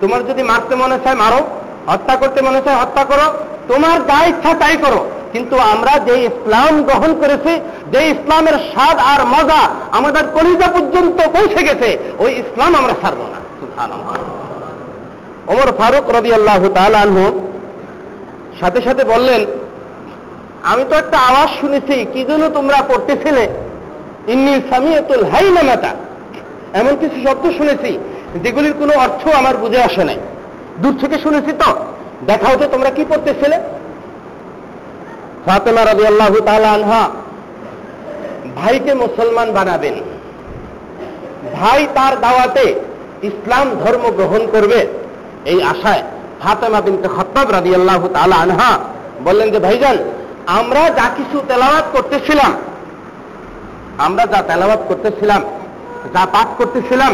তোমার 0.00 0.26
যদি 0.26 0.42
মারতে 0.42 0.74
মনে 0.74 0.98
চায়, 1.04 1.16
মারো। 1.16 1.40
হত্যা 1.86 2.16
করতে 2.16 2.42
মনে 2.42 2.60
চায়, 2.64 2.76
হত্যা 2.76 3.04
করো। 3.04 3.26
তোমার 3.68 4.06
যা 4.06 4.24
ইচ্ছা 4.26 4.54
তাই 4.54 4.76
করো। 4.76 5.10
কিন্তু 5.32 5.58
আমরা 5.58 5.98
যে 5.98 6.14
ইসলাম 6.24 6.82
গ্রহণ 6.82 7.14
করেছি, 7.20 7.60
যে 7.92 8.08
ইসলামের 8.08 8.54
স্বাদ 8.54 8.96
আর 8.98 9.26
মজা 9.26 9.68
আমাদের 9.90 10.24
কলিজা 10.26 10.66
পর্যন্ত 10.66 11.18
পৌঁছে 11.28 11.62
গেছে, 11.64 11.98
ওই 12.18 12.32
ইসলাম 12.32 12.74
আমরা 12.74 12.94
ছাড়বো 13.02 13.22
না। 13.22 13.38
ওমর 15.46 15.72
ফারুক 15.78 16.10
রবি 16.16 16.32
আল্লাহ 16.32 16.60
আনহু 17.02 17.40
সাথে 18.60 18.82
সাথে 18.82 19.04
বললেন, 19.04 19.46
আমি 20.62 20.84
তো 20.90 20.96
একটা 20.96 21.18
আওয়াজ 21.18 21.48
শুনেছি, 21.60 22.06
কি 22.12 22.24
জন্য 22.24 22.48
তোমরা 22.48 22.82
পড়তেছিলে? 22.82 23.48
ইন্নি 24.28 24.60
সামিয়াতুল 24.70 25.24
হাই 25.24 25.50
নামাতা 25.50 25.90
এমন 26.80 26.94
কিছু 27.02 27.16
শব্দ 27.26 27.44
শুনেছি, 27.58 27.90
যেগুলির 28.42 28.74
কোনো 28.80 28.92
অর্থ 29.04 29.22
আমার 29.40 29.56
বুঝে 29.62 29.80
আসে 29.88 30.02
নাই। 30.04 30.18
দূর 30.82 30.94
থেকে 31.00 31.16
শুনেছি 31.24 31.52
তো। 31.62 31.70
দেখাও 32.26 32.54
তো 32.60 32.66
তোমরা 32.74 32.90
কি 32.96 33.02
পড়তেছিলে। 33.10 33.56
ফাতেমা 35.46 35.82
রবি 35.82 36.04
আল্লাহ 36.06 36.28
আনহা, 36.74 37.02
ভাইকে 38.58 38.92
মুসলমান 38.94 39.48
বানাবেন। 39.52 39.96
ভাই 41.56 41.80
তার 41.96 42.14
দাওয়াতে 42.20 42.66
ইসলাম 43.22 43.66
ধর্ম 43.82 44.04
গ্রহণ 44.18 44.42
করবে। 44.54 44.80
এই 45.52 45.58
আশায় 45.72 46.02
ফাতেমা 46.42 46.80
বিনতে 46.80 47.08
খত্তাব 47.16 47.46
রাজি 47.56 47.72
আল্লাহ 47.74 47.98
আনহা 48.44 48.70
বললেন 49.26 49.48
যে, 49.50 49.58
ভাইজান, 49.66 49.96
আমরা 50.46 50.82
যা 50.98 51.06
কিছু 51.18 51.36
তেলাওয়াত 51.48 51.86
করতেছিলাম, 51.92 52.52
আমরা 54.06 54.24
যা 54.32 54.40
তেলাওয়াত 54.48 54.82
করতেছিলাম 54.88 55.42
পাঠ 56.34 56.48
করতেছিলাম, 56.58 57.12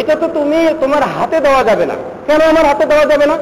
এটা 0.00 0.14
তো 0.14 0.26
তুমি 0.28 0.58
তোমার 0.80 1.02
হাতে 1.14 1.38
দেওয়া 1.40 1.62
যাবে 1.64 1.84
না। 1.86 1.96
কেন 2.26 2.40
আমার 2.50 2.64
হাতে 2.70 2.84
দেওয়া 2.90 3.04
যাবে 3.04 3.26
না? 3.26 3.36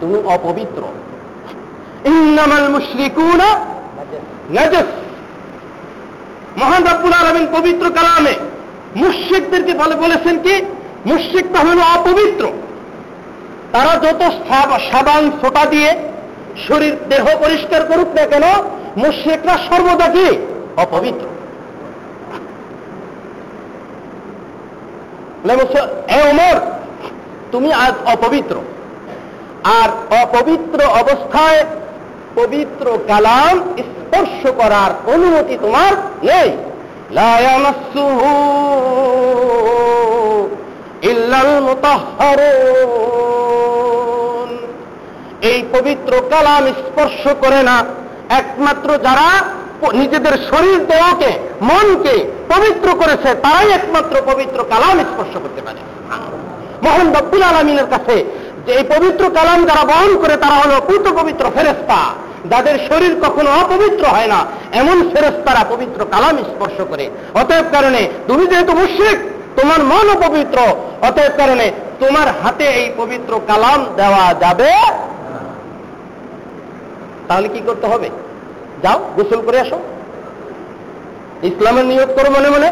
তুমি 0.00 0.16
অপবিত্র। 0.34 0.82
ইন্নামাল 2.04 2.66
আলামিন 7.22 7.46
পবিত্র 7.56 7.84
কালামে 7.90 8.34
মুশরিকদেরকে 8.96 9.72
বলে, 9.74 9.94
বলেছেন 9.94 10.36
কি? 10.38 10.54
মুশরিকটা 11.06 11.58
হলো 11.58 11.82
অপবিত্র। 11.96 12.44
তারা 13.72 13.92
যত 14.04 14.20
সাবান, 14.90 15.24
ফোটা 15.40 15.64
দিয়ে 15.66 15.90
শরীর, 16.68 16.94
দেহ 17.08 17.24
পরিষ্কার 17.40 17.82
করুক 17.84 18.10
না 18.14 18.24
কেন 18.26 18.44
মুশরিকরা 18.98 19.58
সর্বদা 19.58 20.08
কি? 20.08 20.26
অপবিত্র। 20.76 21.26
ওমর, 26.28 26.60
তুমি 27.52 27.72
আজ 27.72 27.94
অপবিত্র। 28.06 28.56
আর 29.64 30.14
অপবিত্র 30.22 30.84
অবস্থায় 30.84 31.64
পবিত্র 32.34 32.98
কালাম 33.06 33.74
স্পর্শ 33.78 34.46
করার 34.46 35.10
অনুমতি 35.10 35.58
তোমার 35.62 35.92
নেই। 36.22 36.52
এই 45.42 45.62
পবিত্র 45.72 46.20
কালাম 46.30 46.66
স্পর্শ 46.66 47.28
করে 47.40 47.62
না। 47.62 47.84
একমাত্র 48.40 48.88
যারা 49.06 49.28
নিজেদের 50.00 50.34
শরীর 50.50 50.78
দেহকে, 50.90 51.30
মনকে 51.70 52.14
পবিত্র 52.52 52.88
করেছে, 53.00 53.30
তারাই 53.44 53.68
একমাত্র 53.78 54.14
পবিত্র 54.30 54.58
কালাম 54.72 54.96
স্পর্শ 55.10 55.34
করতে 55.44 55.60
পারে। 55.66 55.80
মোহন 56.84 57.06
রব্বুল 57.16 57.42
আলমিনের 57.50 57.88
কাছে 57.94 58.16
যে 58.66 58.72
এই 58.78 58.84
পবিত্র 58.94 59.24
কালাম 59.38 59.60
যারা 59.68 59.82
বহন 59.92 60.12
করে, 60.22 60.34
তারা 60.44 60.56
হলো 60.62 60.76
পূত 60.88 61.04
পবিত্র 61.18 61.44
ফেরেস্তা 61.56 62.00
যাদের 62.52 62.76
শরীর 62.88 63.12
কখনো 63.24 63.50
অপবিত্র 63.62 64.04
হয় 64.14 64.30
না, 64.34 64.40
এমন 64.80 64.96
ফেরেস্তারা 65.12 65.62
পবিত্র 65.72 66.00
কালাম 66.12 66.36
স্পর্শ 66.50 66.78
করে। 66.90 67.04
অতএব 67.40 67.66
কারণে 67.74 68.02
তুমি 68.28 68.44
যেহেতু 68.50 68.72
মুশ্রিক, 68.80 69.18
তোমার 69.58 69.80
মন 69.92 70.08
পবিত্র 70.24 70.58
অতএব 71.08 71.32
কারণে 71.40 71.66
তোমার 72.00 72.28
হাতে 72.40 72.66
এই 72.80 72.88
পবিত্র 73.00 73.32
কালাম 73.48 73.80
দেওয়া 74.00 74.24
যাবে 74.42 74.72
তাহলে 77.28 77.48
কি 77.48 77.60
করতে 77.66 77.86
হবে? 77.86 78.08
যাও, 78.82 78.98
গোসল 79.16 79.40
করে 79.46 79.60
আসো। 79.60 79.78
ইসলামের 81.42 81.84
নিয়োগ 81.84 82.08
করো 82.16 82.30
মনে 82.30 82.50
মনে। 82.50 82.68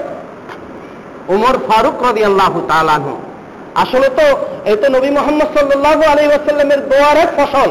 উমর 1.29 1.57
ফারুক 1.69 2.03
রদি 2.03 2.25
আল্লাহ 2.25 2.61
তালাহ 2.69 3.05
আসলে 3.75 4.09
তো 4.09 4.27
এই 4.65 4.77
তো 4.77 4.89
নবী 4.89 5.11
মোহাম্মদ 5.11 5.49
সাল্লাহ 5.57 6.03
আলী 6.13 6.23
আসাল্লামের 6.33 6.81
দোয়ারের 6.89 7.27
ফসল। 7.37 7.71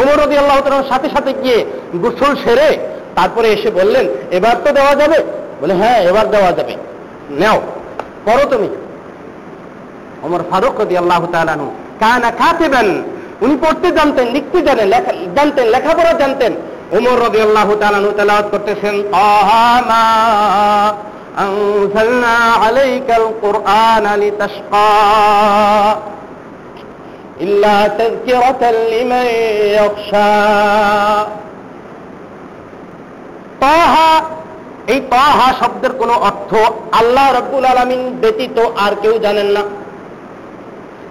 ওমর 0.00 0.24
রদি 0.24 0.36
আল্লাহ 0.38 0.60
তাআলার 0.60 0.88
সাথে 0.88 1.08
সাথে 1.10 1.32
গিয়ে 1.32 1.64
গোসল 1.94 2.36
সেরে 2.36 2.78
তারপরে 3.16 3.48
এসে 3.48 3.70
বললেন, 3.70 4.08
এবার 4.30 4.56
তো 4.64 4.72
দেওয়া 4.72 4.94
যাবে? 4.94 5.18
বলে 5.60 5.74
হ্যাঁ 5.74 6.02
এবার 6.02 6.30
দেওয়া 6.30 6.52
যাবে। 6.52 6.74
নেও, 7.30 7.60
করো 8.24 8.44
তুমি। 8.50 8.68
ওমর 10.22 10.40
ফারুক 10.50 10.80
রদি 10.80 10.96
আল্লাহ 10.96 11.26
তালানু 11.32 11.70
কানা 12.00 12.30
কাতেবেন 12.30 13.02
উনি 13.41 13.55
পড়তে 13.63 13.87
জানতেন 13.91 14.25
লিখতে 14.35 14.59
জানেন 14.67 14.87
লেখা 14.87 15.11
জানতেন 15.37 15.65
লেখাপড়া 15.67 16.13
জানতেন 16.21 16.51
ওমর 16.91 17.17
রদি 17.25 17.39
আল্লাহ 17.41 17.67
তালানু 17.81 18.09
তেলাওয়াত 18.11 18.47
করতেছেন 18.53 18.95
আহামা 19.29 20.05
أنزلنا 21.37 22.35
عليك 22.55 23.09
القرآن 23.13 24.05
لتشقى 24.15 24.93
إلا 27.37 27.77
تذكرة 27.89 28.61
لمن 28.91 29.27
يخشى 29.75 30.35
তাহা 33.61 34.09
এই 34.93 34.99
তাহা 35.09 35.47
শব্দের 35.61 35.93
কোনো 36.01 36.15
অর্থ 36.21 36.51
আল্লাহ 36.99 37.27
রব্বুল 37.31 37.65
আলমিন 37.65 38.01
ব্যতীত 38.21 38.57
আর 38.77 38.93
কেউ 39.01 39.15
জানেন 39.25 39.47
না 39.55 39.63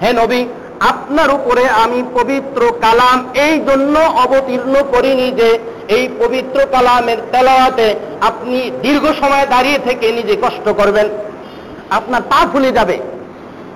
হে 0.02 0.10
নবী 0.12 0.40
আপনার 0.79 1.31
উপরে 1.31 1.69
আমি 1.69 2.03
পবিত্র 2.13 2.71
কালাম 2.81 3.29
এই 3.33 3.59
জন্য 3.59 3.99
অবতীর্ণ 3.99 4.75
করিনি 4.91 5.31
যে 5.31 5.59
এই 5.87 6.09
পবিত্র 6.19 6.65
কালামের 6.71 7.17
তেলাওয়াতে 7.31 7.95
আপনি 8.21 8.71
দীর্ঘ 8.81 9.05
সময় 9.21 9.45
দাঁড়িয়ে 9.45 9.79
থেকে 9.79 10.11
নিজে 10.11 10.35
কষ্ট 10.41 10.69
করবেন। 10.69 11.09
আপনার 11.89 12.21
পা 12.21 12.39
ফুলে 12.53 12.71
যাবে। 12.71 12.97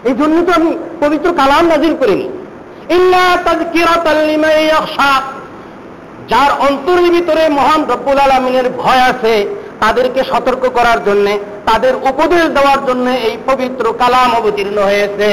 এই 0.10 0.14
জন্য 0.14 0.46
তো 0.46 0.52
আমি 0.54 0.78
পবিত্র 1.00 1.34
কালাম 1.34 1.68
নাজির 1.68 1.94
করিনি। 1.96 2.28
যার 6.30 6.52
অন্তরের 6.68 7.12
ভিতরে 7.12 7.50
মহান 7.50 7.82
রব্বুল 7.86 8.20
আলমিনের 8.20 8.70
ভয় 8.70 9.00
আছে, 9.00 9.48
তাদেরকে 9.80 10.24
সতর্ক 10.24 10.64
করার 10.68 11.04
জন্য, 11.06 11.38
তাদের 11.66 11.96
উপদেশ 11.96 12.44
দেওয়ার 12.48 12.86
জন্য 12.86 13.10
এই 13.10 13.38
পবিত্র 13.46 13.94
কালাম 13.94 14.36
অবতীর্ণ 14.36 14.78
হয়েছে। 14.84 15.30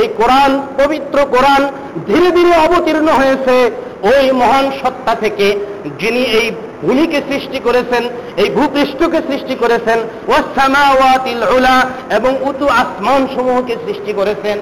এই 0.00 0.08
কোরআন, 0.20 0.50
পবিত্র 0.80 1.16
কোরআন 1.34 1.62
ধীরে 2.08 2.28
ধীরে 2.36 2.52
অবতীর্ণ 2.66 3.08
হয়েছে। 3.20 3.56
ওই 4.10 4.24
মহান 4.40 4.66
সত্তা 4.80 5.14
থেকে 5.24 5.46
যিনি 6.00 6.22
এই 6.38 6.46
ভূমিকে 6.84 7.18
সৃষ্টি 7.30 7.58
করেছেন, 7.66 8.02
এই 8.42 8.48
ভূপৃষ্ঠকে 8.56 9.20
সৃষ্টি 9.28 9.54
করেছেন 9.62 9.98
ওয়াসামাওয়াতিল 10.28 11.40
এবং 12.16 12.32
উঁচু 12.48 12.66
আসমান 12.82 13.20
সমূহকে 13.34 13.74
সৃষ্টি 13.86 14.12
করেছেন। 14.18 14.56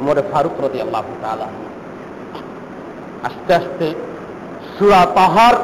উমরে 0.00 0.22
ফারুক 0.30 0.56
রদি 0.64 0.78
আল্লাহ 0.84 1.02
আস্তে 3.28 3.52
আস্তে 3.60 3.86
সুরা 4.74 5.02
পাহাড় 5.16 5.58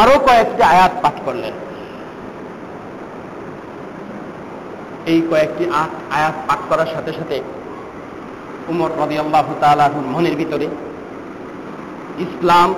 আরও 0.00 0.16
কয়েকটি 0.26 0.62
আয়াত 0.72 0.92
পাঠ 1.02 1.16
করলেন। 1.26 1.54
এই 5.06 5.20
কয়েকটি 5.30 5.64
আয়াত 6.16 6.36
পাঠ 6.48 6.60
করার 6.68 6.88
সাথে 6.94 7.12
সাথে 7.12 7.36
উমর 8.68 8.90
রদি 9.00 9.16
আল্লাহ 9.18 9.46
তালাহুর 9.60 10.06
মনের 10.14 10.36
ভিতরে 10.36 10.66
ইসলাম 12.26 12.74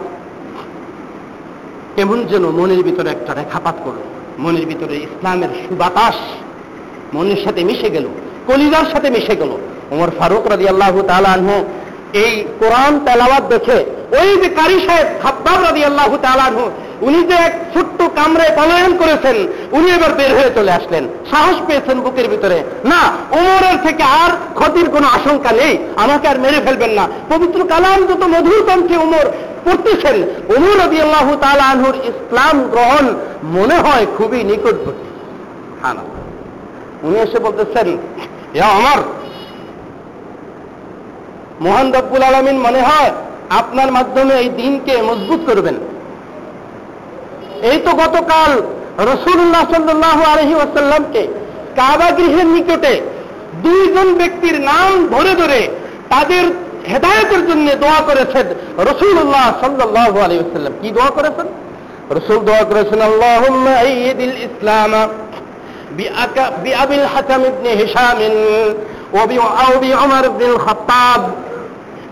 কেমন 1.97 2.19
যেন 2.27 2.45
মনের 2.51 2.83
ভিতরে 2.83 3.11
একটা 3.11 3.33
রেখাপাত 3.35 3.77
করল। 3.85 4.01
মনের 4.39 4.67
ভিতরে 4.67 4.95
ইসলামের 4.97 5.51
সুবাতাস 5.65 6.19
মনের 7.15 7.41
সাথে 7.45 7.61
মিশে 7.65 7.91
গেল, 7.91 8.07
কলিজার 8.47 8.87
সাথে 8.93 9.11
মিশে 9.11 9.35
গেল। 9.37 9.53
উমর 9.93 10.11
ফারুক 10.19 10.45
রাজি 10.47 10.67
আল্লাহ 10.69 10.95
তালানহ 11.03 11.51
এই 12.25 12.33
কোরআন 12.61 12.93
তেলাওয়াত 13.07 13.45
দেখে 13.55 13.79
ওই 14.19 14.31
যে 14.43 14.49
কারি 14.59 14.79
সাহেব 14.87 15.07
খাব্বাব 15.23 15.59
রাজি 15.67 15.83
আল্লাহ 15.85 16.11
তালানহ 16.27 16.59
উনি 17.07 17.21
যে 17.31 17.37
এক 17.47 17.55
ছোট্ট 17.75 17.99
কামরায় 18.19 18.53
পলায়ন 18.59 18.93
করেছেন, 19.03 19.37
উনি 19.79 19.89
এবার 19.97 20.13
বের 20.19 20.33
হয়ে 20.39 20.51
চলে 20.59 20.73
আসলেন। 20.79 21.05
সাহস 21.31 21.57
পেয়েছেন 21.67 21.97
বুকের 22.05 22.27
ভিতরে। 22.33 22.59
না, 22.93 23.03
উমরের 23.39 23.77
থেকে 23.87 24.05
আর 24.23 24.31
ক্ষতির 24.59 24.89
কোনো 24.95 25.07
আশঙ্কা 25.19 25.51
নেই। 25.61 25.75
আমাকে 26.03 26.27
আর 26.33 26.39
মেরে 26.45 26.61
ফেলবেন 26.67 26.93
না। 26.99 27.05
পবিত্র 27.33 27.61
কালাম 27.73 27.99
যত 28.11 28.23
মধুর 28.35 28.61
কণ্ঠে 28.69 28.97
উমর 29.05 29.27
পড়তেছেন, 29.65 30.17
উমর 30.55 30.75
রবি 30.83 30.99
আল্লাহ 31.05 31.27
তালানহুর 31.45 31.97
ইসলাম 32.11 32.57
গ্রহণ 32.75 33.05
মনে 33.57 33.77
হয় 33.85 34.05
খুবই 34.17 34.41
নিকটবর্তী 34.51 35.09
উনি 37.07 37.17
এসে 37.25 37.39
বলতেছেন 37.47 37.89
আমার 38.73 38.99
মহান 41.65 41.87
রব্বুল 41.99 42.23
আলমিন 42.29 42.59
মনে 42.67 42.81
হয় 42.89 43.11
আপনার 43.61 43.89
মাধ্যমে 43.97 44.35
এই 44.43 44.49
দিনকে 44.61 44.95
মজবুত 45.09 45.41
করবেন। 45.49 45.77
এই 47.62 47.78
তো 47.78 47.92
গতকাল 47.94 48.52
রসুল্লাহ 49.04 49.64
সাল্লাহ 49.72 50.18
আলহি 50.34 50.54
ওয়াসাল্লামকে 50.56 51.28
কাবা 51.76 52.12
গৃহের 52.12 52.46
নিকটে 52.46 52.94
দুইজন 53.64 54.14
ব্যক্তির 54.16 54.62
নাম 54.62 55.08
ধরে 55.10 55.36
ধরে 55.36 55.62
তাদের 56.10 56.44
হেদায়তের 56.88 57.48
জন্য 57.48 57.76
দোয়া 57.76 58.02
করেছেন 58.02 58.46
রসুল্লাহ 58.78 59.46
সাল্লাহ 59.62 60.12
আলহি 60.20 60.40
ওয়াসাল্লাম 60.40 60.74
কি 60.82 60.90
দোয়া 60.92 61.10
করেছেন 61.10 61.48
রসুল 62.10 62.40
দোয়া 62.40 62.64
করেছেন 62.64 63.02
আল্লাহ 63.02 63.42
ইসলাম 64.46 64.94
بأك- 65.98 66.52
بأبي 66.64 66.96
الحكم 66.96 67.42
بن 67.56 67.66
هشام 67.82 68.20
وبي- 69.14 69.54
أو 69.64 69.80
بعمر 69.80 70.30
بن 70.30 70.42
الخطاب 70.46 71.22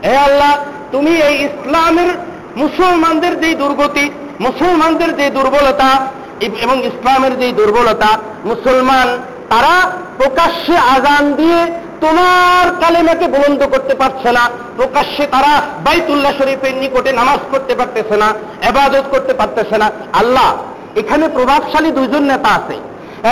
হে 0.06 0.17
আল্লাহ 0.17 0.54
তুমি 0.91 1.13
এই 1.22 1.36
ইসলামের 1.48 2.10
মুসলমানদের 2.56 3.39
যে 3.39 3.56
দুর্গতি 3.56 4.06
মুসলমানদের 4.44 5.11
যে 5.18 5.27
দুর্বলতা 5.37 5.90
এবং 6.64 6.77
ইসলামের 6.90 7.35
যে 7.40 7.46
দুর্বলতা, 7.61 8.11
মুসলমান 8.51 9.09
তারা 9.53 9.74
প্রকাশ্যে 10.20 10.77
আজান 10.94 11.24
দিয়ে 11.40 11.61
তোমার 12.05 12.64
কালেমাকে 12.83 13.27
বুলন্দ 13.35 13.61
করতে 13.74 13.94
পারছে 14.01 14.31
না, 14.37 14.44
প্রকাশ্যে 14.79 15.24
তারা 15.35 15.53
বাইতুল্লাহ 15.87 16.33
শরীফের 16.38 16.74
নিকটে 16.83 17.11
নামাজ 17.20 17.40
পড়তে 17.51 17.74
পারতেছে 17.81 18.16
না, 18.22 18.29
এবাদত 18.68 19.07
করতে 19.14 19.33
পারতেছে 19.40 19.77
না। 19.83 19.88
আল্লাহ, 20.20 20.48
এখানে 21.01 21.24
প্রভাবশালী 21.37 21.90
দুইজন 21.98 22.22
নেতা 22.33 22.51
আছে। 22.59 22.77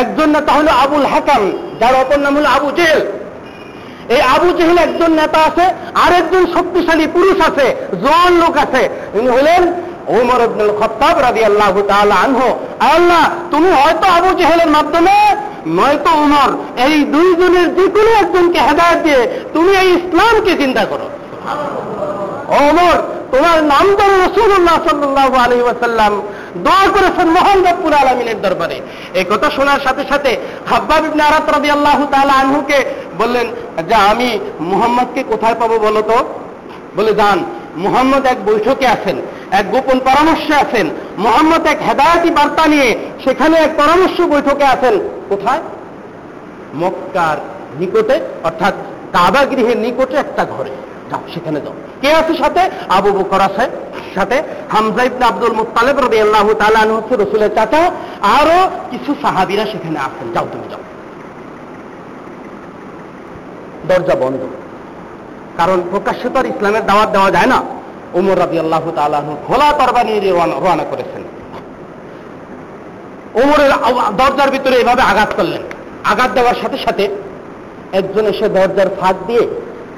একজন 0.00 0.28
নেতা 0.36 0.52
হলো 0.58 0.70
আবুল 0.84 1.06
হাকাম, 1.12 1.42
যার 1.80 1.94
অপর 2.02 2.18
নাম 2.24 2.32
হলো 2.38 2.48
আবু 2.56 2.68
জেহেল। 2.78 3.00
এই 4.14 4.22
আবু 4.34 4.48
জেহেল 4.58 4.78
একজন 4.86 5.10
নেতা 5.20 5.40
আছে 5.48 5.64
আর 6.02 6.12
একজন 6.20 6.42
শক্তিশালী 6.54 7.06
পুরুষ 7.16 7.38
আছে, 7.48 7.66
জোয়ান 8.02 8.32
লোক 8.42 8.54
আছে। 8.64 8.82
হলেন 9.36 9.62
ওমর 10.08 10.40
আব্দুল 10.40 10.72
খত্তাব 10.80 11.16
রাদি 11.20 11.44
আল্লাহ 11.44 11.68
আনহো। 12.24 12.48
আল্লাহ, 12.94 13.30
তুমি 13.50 13.70
হয়তো 13.72 14.06
আবু 14.16 14.30
জেহেলের 14.38 14.70
মাধ্যমে, 14.76 15.16
নয়তো 15.66 16.10
উমর, 16.10 16.50
এই 16.86 17.04
দুইজনের 17.04 17.68
যে 17.76 17.86
কোনো 17.94 18.10
একজনকে 18.22 18.60
হেদায়ত 18.60 18.98
দিয়ে 19.02 19.20
তুমি 19.54 19.72
এই 19.76 19.88
ইসলামকে 19.94 20.52
চিন্তা 20.56 20.84
করো। 20.84 21.06
ওমর 22.48 22.96
তোমার 23.32 23.64
নাম 23.64 23.86
ধরে 23.98 24.14
রসুল্লাহ 24.26 24.76
সাল্লাহ 24.88 25.34
আলী 25.44 25.62
ওয়াসাল্লাম 25.62 26.22
দোয়া 26.56 26.86
করেছেন 26.94 27.28
মোহান 27.36 27.58
রব্বুল 27.66 27.94
আলমিনের 27.94 28.42
দরবারে। 28.42 28.80
এই 29.14 29.24
কথা 29.30 29.50
শোনার 29.56 29.80
সাথে 29.80 30.02
সাথে 30.08 30.36
হাব্বাব 30.70 31.04
ইবনে 31.04 31.22
আরাত 31.22 31.46
রাদি 31.50 31.70
আল্লাহ 31.70 31.98
তাআলা 32.12 32.32
আনহুকে 32.32 32.78
বললেন 33.18 33.46
যে 33.88 33.94
আমি 33.94 34.38
মুহাম্মদকে 34.60 35.22
কোথায় 35.22 35.54
পাবো 35.54 35.78
বলো 35.78 36.02
তো? 36.02 36.18
বলে 36.96 37.12
যান 37.14 37.38
মুহাম্মদ 37.76 38.26
এক 38.26 38.38
বৈঠকে 38.46 38.86
আছেন। 38.86 39.16
এক 39.50 39.70
গোপন 39.70 39.98
পরামর্শে 39.98 40.54
আছেন। 40.54 40.90
মোহাম্মদ 41.18 41.66
এক 41.66 41.78
হেদায়তি 41.88 42.30
বার্তা 42.30 42.66
নিয়ে 42.66 42.98
সেখানে 43.24 43.56
এক 43.56 43.70
পরামর্শ 43.76 44.20
বৈঠকে 44.20 44.64
আছেন। 44.64 45.00
কোথায়? 45.28 45.62
মক্কার 46.74 47.36
নিকটে, 47.80 48.20
অর্থাৎ 48.44 48.74
কাবা 49.12 49.44
গৃহের 49.44 49.76
নিকটে 49.76 50.16
একটা 50.16 50.44
ঘরে। 50.44 50.70
যাও, 51.10 51.20
সেখানে 51.34 51.60
যাও। 51.60 51.72
কে 52.00 52.12
আছে 52.12 52.34
সাথে? 52.34 52.70
আবু 52.88 53.12
বকর 53.12 53.40
আছে, 53.40 53.70
সাথে 54.14 54.42
হামজা 54.72 55.26
আব্দুল 55.26 55.52
মুত্তালিব 55.52 55.98
রাদিয়াল্লাহু 55.98 56.54
তাআলা 56.54 56.78
আনহু 56.78 56.96
হচ্ছে 56.96 57.16
রাসূলের 57.16 57.54
চাচা। 57.54 57.90
আরও 58.22 58.70
কিছু 58.90 59.14
সাহাবীরা 59.22 59.64
সেখানে 59.64 59.98
আছেন। 59.98 60.32
যাও, 60.32 60.46
তুমি 60.52 60.68
যাও। 60.68 60.78
দরজা 63.88 64.14
বন্ধ। 64.14 64.46
কারণ 65.56 65.82
প্রকাশ্যে 65.90 66.28
তো 66.28 66.38
আর 66.38 66.46
ইসলামের 66.46 66.86
দাওয়াত 66.86 67.08
দেওয়া 67.08 67.30
যায় 67.30 67.46
না। 67.46 67.62
উমর 68.14 68.38
রাদিয়াল্লাহু 68.38 68.90
তাআলা 68.90 69.16
আনহু 69.16 69.36
খোলা 69.46 69.72
তরবা 69.72 70.04
নিয়ে 70.04 70.20
রওনা- 70.20 70.84
করেছেন। 70.90 71.22
ওমরের 73.34 73.72
আও- 73.72 74.12
দরজার 74.12 74.50
ভিতরে 74.50 74.76
এভাবে 74.76 75.02
আঘাত 75.02 75.28
করলেন। 75.36 75.62
আঘাত 76.04 76.30
দেওয়ার 76.30 76.54
সাথে 76.62 76.78
সাথে 76.78 77.08
একজন 77.92 78.26
এসে 78.26 78.48
দরজার 78.48 78.86
ফাঁক 79.00 79.16
দিয়ে 79.26 79.48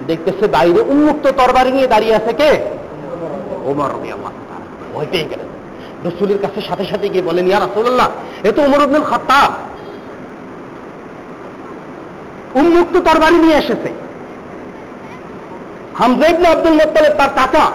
দেখতেছে 0.07 0.49
বাইরে 0.49 0.81
উন্মুক্ত 0.81 1.27
তরবারি 1.27 1.73
নিয়ে 1.73 1.87
দাঁড়িয়ে 1.87 2.14
আছে 2.14 2.33
কে? 2.33 2.64
ওমর 3.64 3.90
রবি 3.90 4.12
আল্লাহ 4.12 5.05
পেয়ে 5.11 5.25
গেলেন। 5.25 5.47
রসুলের 6.09 6.38
কাছে 6.42 6.61
সাথে 6.61 6.85
সাথে 6.85 7.09
গিয়ে 7.09 7.23
বলেন 7.23 7.47
ইয়া 7.47 7.61
রাসূলুল্লাহ, 7.61 8.09
এ 8.44 8.53
তো 8.53 8.62
উমর 8.62 8.83
ইবনুল 8.83 9.03
খাত্তাব। 9.03 9.53
উন্মুক্ত 12.57 12.97
তরবারি 12.97 13.35
নিয়ে 13.35 13.57
এসেছে। 13.57 13.92
হামজা 15.99 16.29
আব্দুল 16.29 16.73
মোত্তালেব 16.73 17.12
তার 17.12 17.29
চাচা 17.29 17.71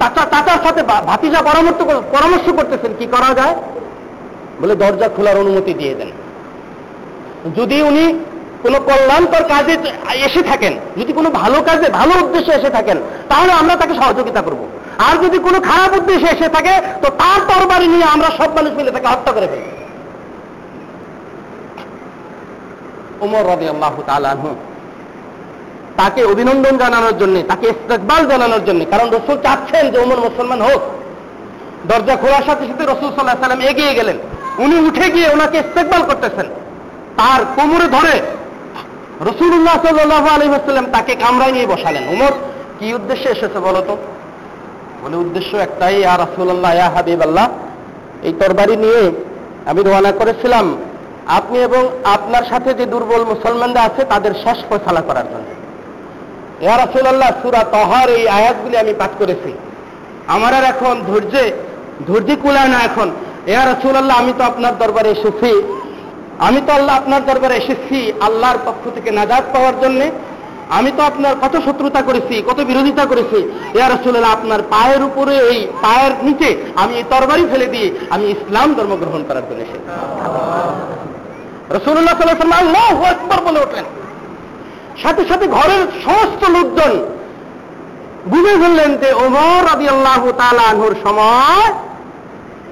চাচা 0.00 0.22
চাচার 0.32 0.60
সাথে 0.64 0.82
ভাতিজা 1.08 1.40
পরামর্শ 1.48 1.78
পরামর্শ 2.14 2.46
করতেছেন, 2.58 2.92
কি 2.98 3.06
করা 3.14 3.30
যায়? 3.38 3.54
বলে 4.60 4.74
দরজা 4.82 5.08
খোলার 5.16 5.36
অনুমতি 5.42 5.72
দিয়ে 5.80 5.94
দেন। 5.98 6.10
যদি 7.58 7.76
উনি 7.90 8.04
কোনো 8.64 8.78
কল্যাণকর 8.88 9.44
কাজে 9.52 9.74
এসে 10.26 10.42
থাকেন, 10.50 10.72
যদি 10.98 11.12
কোনো 11.18 11.28
ভালো 11.40 11.58
কাজে, 11.68 11.86
ভালো 12.00 12.12
উদ্দেশ্যে 12.22 12.52
এসে 12.58 12.70
থাকেন, 12.76 12.98
তাহলে 13.30 13.52
আমরা 13.60 13.74
তাকে 13.80 13.94
সহযোগিতা 14.00 14.40
করব। 14.46 14.60
আর 15.06 15.14
যদি 15.24 15.38
কোনো 15.46 15.58
খারাপ 15.68 15.90
উদ্দেশ্যে 15.98 16.28
এসে 16.34 16.48
থাকে, 16.56 16.74
তো 17.02 17.08
তার 17.20 17.40
তরবারি 17.48 17.86
নিয়ে 17.94 18.06
আমরা 18.14 18.28
সব 18.38 18.50
মানুষ 18.56 18.72
মিলে 18.78 18.90
তাকে 18.96 19.08
হত্যা 19.12 19.32
করে 19.36 19.48
ফেলি। 19.52 19.68
উমর 23.24 23.44
রবি 23.52 23.66
আল্লাহ 23.74 23.94
তালু 24.10 24.50
তাকে 26.02 26.20
অভিনন্দন 26.32 26.74
জানানোর 26.82 27.14
জন্য, 27.20 27.36
তাকে 27.50 27.66
ইস্তেকবাল 27.74 28.22
জানানোর 28.32 28.62
জন্য, 28.68 28.80
কারণ 28.92 29.06
রসুল 29.16 29.36
চাচ্ছেন 29.44 29.84
যে 29.92 29.98
ওমর 30.04 30.20
মুসলমান 30.26 30.60
হোক। 30.68 30.80
দরজা 31.90 32.14
খোলার 32.22 32.44
সাথে 32.48 32.64
সাথে 32.70 32.84
রসুল 32.84 33.10
সাল্লাহ 33.12 33.42
সাল্লাম 33.44 33.62
এগিয়ে 33.70 33.92
গেলেন। 33.98 34.16
উনি 34.64 34.76
উঠে 34.88 35.06
গিয়ে 35.14 35.28
ওনাকে 35.34 35.56
ইস্তেকবাল 35.64 36.02
করতেছেন। 36.10 36.46
তার 37.18 37.40
কোমরে 37.56 37.86
ধরে 37.96 38.14
রসুল্লাহ 39.28 39.76
সাল্লাহ 39.84 40.24
আলহিহাস্লাম 40.36 40.86
তাকে 40.96 41.12
কামরায় 41.22 41.52
নিয়ে 41.56 41.66
বসালেন। 41.72 42.04
উমর, 42.14 42.32
কি 42.78 42.86
উদ্দেশ্যে 42.98 43.28
এসেছে 43.36 43.58
বলতো 43.66 43.92
বলে, 45.02 45.16
উদ্দেশ্য 45.24 45.52
একটাই 45.66 45.96
আর 46.12 46.18
রসুল্লাহ 46.24 46.72
ইয়া 46.78 46.88
হাবিব 46.94 47.20
আল্লাহ 47.26 47.46
এই 48.26 48.32
তরবারি 48.40 48.76
নিয়ে 48.84 49.02
আমি 49.70 49.80
রওনা 49.82 50.12
করেছিলাম। 50.20 50.66
আপনি 51.38 51.56
এবং 51.68 51.82
আপনার 52.16 52.44
সাথে 52.50 52.70
যে 52.78 52.84
দুর্বল 52.92 53.22
মুসলমানরা 53.32 53.80
আছে, 53.88 54.02
তাদের 54.12 54.32
শেষ 54.44 54.58
ফয়সালা 54.68 55.02
করার 55.10 55.26
জন্য। 55.32 55.48
ইয়া 56.64 56.76
রাসূলুল্লাহ, 56.84 57.30
সূরা 57.42 57.62
তহার 57.76 58.08
এই 58.18 58.24
আয়াতগুলি 58.38 58.76
আমি 58.84 58.92
পাঠ 59.00 59.12
করেছি। 59.20 59.50
আমার 60.34 60.52
আর 60.58 60.64
এখন 60.72 60.94
ধৈর্যে, 61.08 61.44
ধৈর্য 62.08 62.30
কুলায় 62.42 62.70
না 62.74 62.78
এখন। 62.88 63.08
ইয়া 63.52 63.64
রাসূলুল্লাহ, 63.72 64.16
আমি 64.22 64.32
তো 64.38 64.42
আপনার 64.50 64.74
দরবারে 64.82 65.10
এসেছি। 65.16 65.50
আমি 66.46 66.60
তো 66.66 66.70
আল্লাহ 66.78 66.94
আপনার 67.00 67.22
দরবারে 67.30 67.54
এসেছি 67.62 67.98
আল্লাহর 68.26 68.58
পক্ষ 68.66 68.82
থেকে 68.96 69.10
নাজাত 69.18 69.44
পাওয়ার 69.54 69.76
জন্য। 69.82 70.00
আমি 70.78 70.90
তো 70.96 71.02
আপনার 71.10 71.34
কত 71.44 71.54
শত্রুতা 71.66 72.00
করেছি, 72.08 72.34
কত 72.48 72.58
বিরোধিতা 72.70 73.04
করেছি। 73.10 73.38
ইয়া 73.76 73.88
রাসূলুল্লাহ, 73.88 74.32
আপনার 74.38 74.60
পায়ের 74.74 75.02
উপরে, 75.08 75.34
এই 75.52 75.60
পায়ের 75.84 76.12
নিচে 76.26 76.48
আমি 76.82 76.92
এই 77.00 77.04
তরবারি 77.12 77.44
ফেলে 77.52 77.66
দিয়ে 77.74 77.88
আমি 78.14 78.24
ইসলাম 78.34 78.68
ধর্ম 78.78 78.92
গ্রহণ 79.02 79.22
করার 79.28 79.44
জন্য 79.48 79.60
এসেছি। 79.66 79.88
রসুল্লাহ 81.76 82.16
সাল্লাহ 82.18 82.60
আল্লাহু 82.64 83.02
আকবার 83.12 83.40
বলে 83.48 83.60
উঠলেন 83.66 83.86
সাথে 85.02 85.22
সাথে 85.28 85.46
ঘরের 85.46 85.82
সমস্ত 86.04 86.42
লোকজন 86.56 86.92
বুঝে 88.26 88.54
ফেললেন 88.62 88.96
যে 88.96 89.08
ওমর 89.14 89.64
আদি 89.74 89.88
আল্লাহ 89.88 90.22
আনহুর 90.70 90.94
সময় 91.04 91.72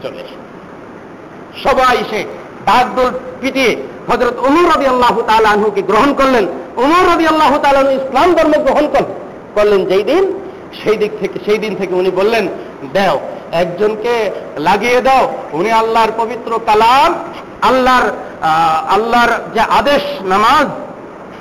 চলে। 0.02 0.22
সবাই 1.64 1.96
সে 2.10 2.24
ডাকদোল 2.66 3.10
পিটিয়ে 3.40 3.76
হজরত 4.08 4.36
ওমর 4.46 4.64
রবি 4.72 4.86
আল্লাহ 4.86 5.14
আনহুকে 5.54 5.82
গ্রহণ 5.82 6.14
করলেন 6.14 6.46
ওমর 6.76 7.04
রবি 7.12 7.26
আল্লাহ 7.26 7.58
তালু 7.58 7.90
ইসলাম 7.90 8.28
ধর্ম 8.34 8.54
গ্রহণ 8.66 8.86
করলেন 8.94 9.18
করলেন 9.54 9.84
যেই 9.84 10.04
দিন, 10.04 10.24
সেই 10.84 10.96
দিক 10.96 11.12
থেকে, 11.20 11.38
সেই 11.46 11.58
দিন 11.58 11.74
থেকে 11.76 11.94
উনি 11.94 12.10
বললেন, 12.10 12.48
দেও, 12.92 13.20
একজনকে 13.52 14.30
লাগিয়ে 14.56 15.00
দাও, 15.00 15.32
উনি 15.52 15.72
আল্লাহর 15.72 16.12
পবিত্র 16.16 16.60
কালাম, 16.66 17.10
আল্লাহর 17.62 18.06
আল্লাহর 18.88 19.28
যে 19.54 19.60
আদেশ, 19.60 20.02
নামাজ 20.24 20.66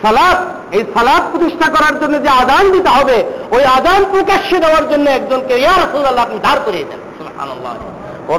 সালাত, 0.03 0.39
এই 0.77 0.83
সালাত 0.95 1.23
প্রতিষ্ঠা 1.31 1.67
করার 1.75 1.95
জন্য 2.01 2.15
যে 2.25 2.29
আদান 2.43 2.63
দিতে 2.75 2.91
হবে, 2.97 3.17
ওই 3.55 3.63
আদান 3.77 4.01
প্রকাশ্যে 4.13 4.57
দেওয়ার 4.63 4.85
জন্য 4.91 5.05
একজনকে 5.09 5.53
ইয়া 5.63 5.75
রাসূলুল্লাহ 5.83 6.25
আপনি 6.27 6.39
দাঁড় 6.47 6.61
করিয়ে 6.67 6.85
দেন। 6.89 6.99
ও 8.31 8.33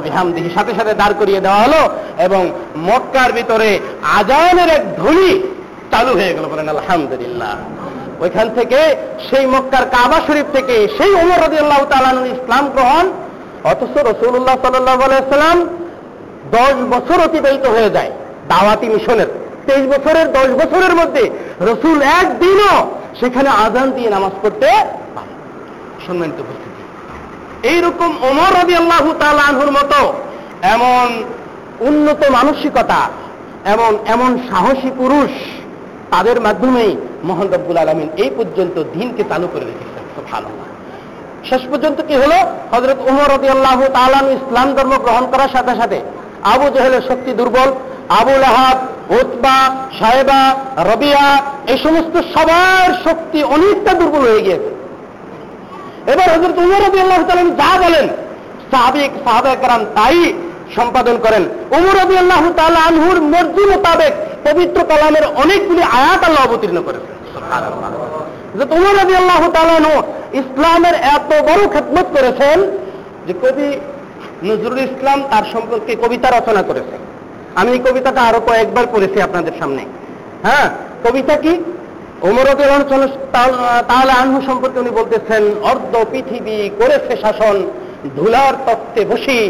সাথে 0.57 0.73
সাথে 0.79 0.93
দাঁড় 1.01 1.15
করিয়ে 1.21 1.41
দেওয়া 1.45 1.61
হলো 1.65 1.83
এবং 2.27 2.43
মক্কার 2.89 3.31
ভিতরে 3.39 3.71
আজানের 4.19 4.71
এক 4.77 4.83
ধ্বনি 4.99 5.31
চালু 5.93 6.13
হয়ে 6.19 6.33
গেল 6.37 6.45
বলেন, 6.53 6.69
আলহামদুলিল্লাহ। 6.77 7.55
ওইখান 8.23 8.47
থেকে 8.59 8.81
সেই 9.29 9.45
মক্কার 9.55 9.85
কাবা 9.95 10.19
শরীফ 10.27 10.47
থেকে 10.57 10.77
সেই 10.97 11.13
ওমর 11.23 11.39
রাদিয়াল্লাহু 11.45 11.85
তাআলা 11.91 12.11
ইসলাম 12.37 12.65
গ্রহণ, 12.75 13.05
অথচ 13.71 13.95
রসুল্লাহ 14.11 14.57
সাল্লাহ 14.65 14.97
সাল্লাম 15.35 15.59
দশ 16.57 16.75
বছর 16.93 17.19
অতিবাহিত 17.27 17.65
হয়ে 17.75 17.91
যায়, 17.97 18.11
দাওয়াতি 18.53 18.87
মিশনের। 18.95 19.31
তেইশ 19.71 19.85
বছরের, 19.95 20.27
দশ 20.39 20.51
বছরের 20.61 20.95
মধ্যে 21.01 21.25
রসুল 21.71 21.99
একদিনও 22.21 22.75
সেখানে 23.21 23.51
আজান 23.65 23.89
দিয়ে 23.97 24.11
নামাজ 24.17 24.35
পড়তে 24.43 24.69
সম্মানিত 26.07 26.39
উপস্থিতি। 26.45 26.81
এইরকম 27.73 28.11
ওমর 28.29 28.51
রবি 28.59 28.75
আল্লাহ 28.83 29.05
আনহুর 29.49 29.73
মতো 29.79 30.01
এমন 30.75 31.07
উন্নত 31.89 32.21
মানসিকতা 32.39 33.01
এমন 33.75 33.93
এমন 34.15 34.31
সাহসী 34.49 34.91
পুরুষ 35.01 35.33
তাদের 36.13 36.37
মাধ্যমেই 36.47 36.93
মোহন 37.29 37.47
রব্বুল 37.55 37.79
আলমিন 37.83 38.09
এই 38.25 38.31
পর্যন্ত 38.39 38.77
দিনকে 38.95 39.23
চালু 39.31 39.47
করে 39.53 39.65
রেখেছেন 39.71 40.05
ভালো 40.33 40.49
শেষ 41.49 41.63
পর্যন্ত 41.71 41.99
কি 42.09 42.15
হলো? 42.23 42.39
হজরত 42.73 42.99
উমর 43.11 43.29
রবি 43.35 43.49
আল্লাহ 43.57 43.79
তালান 43.99 44.27
ইসলাম 44.39 44.69
ধর্ম 44.77 44.93
গ্রহণ 45.05 45.25
করার 45.33 45.51
সাথে 45.55 45.73
সাথে 45.81 45.99
আবু 46.53 46.67
জহেলের 46.75 47.03
শক্তি 47.09 47.31
দুর্বল 47.41 47.71
আবুল 48.19 48.45
আহাব 48.53 48.79
উতবা, 49.21 49.59
সাহেবা, 49.99 50.41
রবিয়া, 50.91 51.27
এই 51.73 51.79
সমস্ত 51.85 52.15
সবার 52.35 52.89
শক্তি 53.07 53.39
অনেকটা 53.55 53.93
দুর্বল 54.01 54.23
হয়ে 54.31 54.45
গিয়েছে। 54.47 54.71
এবার 56.13 56.29
হজরত 56.35 56.57
উমর 56.65 56.81
রবি 56.87 56.99
আল্লাহ 57.01 57.21
তালান 57.29 57.51
যা 57.61 57.73
বলেন 57.85 58.07
সাহাবিক 58.71 59.11
সাহাবাহাম 59.25 59.83
তাই 59.97 60.19
সম্পাদন 60.77 61.17
করেন। 61.25 61.43
উমর 61.77 61.95
রবি 62.03 62.17
আল্লাহ 62.23 62.43
তালা 62.59 62.81
আনহুর 62.89 63.19
মর্জি 63.33 63.65
মোতাবেক 63.71 64.13
পবিত্র 64.47 64.79
কালামের 64.91 65.25
অনেকগুলি 65.43 65.83
আয়াত 65.99 66.21
আল্লাহ 66.29 66.43
অবতীর্ণ 66.49 66.79
করেছেন। 66.87 67.15
যে 68.59 68.65
উমর 68.77 68.95
রবি 69.01 69.15
আল্লাহ 69.21 69.43
তালানু 69.57 69.95
ইসলামের 70.43 70.97
এত 71.17 71.31
বড় 71.49 71.63
খেদমত 71.75 72.07
করেছেন 72.17 72.59
যে 73.27 73.33
কবি 73.43 73.69
নজরুল 74.49 74.81
ইসলাম 74.89 75.19
তার 75.31 75.45
সম্পর্কে 75.53 75.93
কবিতা 76.03 76.29
রচনা 76.31 76.63
করেছেন। 76.71 77.01
আমি 77.61 77.71
কবিতাটা 77.79 78.21
আরও 78.29 78.41
কয়েকবার 78.49 78.85
পড়েছি 78.93 79.19
আপনাদের 79.27 79.55
সামনে। 79.61 79.83
হ্যাঁ 80.47 80.67
কবিতা 81.05 81.35
কি? 81.37 81.53
ওমর 82.29 82.47
তাহলে 83.89 84.13
আনহু 84.23 84.39
সম্পর্কে 84.49 84.79
উনি 84.81 84.91
বলতেছেন, 84.91 85.43
অর্ধ 85.71 85.93
পৃথিবী 86.13 86.57
করেছে 86.81 87.13
শাসন, 87.25 87.57
ধুলার 88.17 88.55
তত্ত্বে 88.67 89.03
বসি 89.11 89.41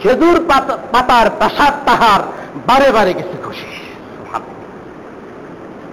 খেজুর 0.00 0.36
পাতার 0.92 1.26
প্রাসাদ 1.38 1.74
তাহার 1.86 2.20
বারে 2.68 2.88
বারে 2.96 3.12
গেছে 3.18 3.36
খুশি। 3.46 3.68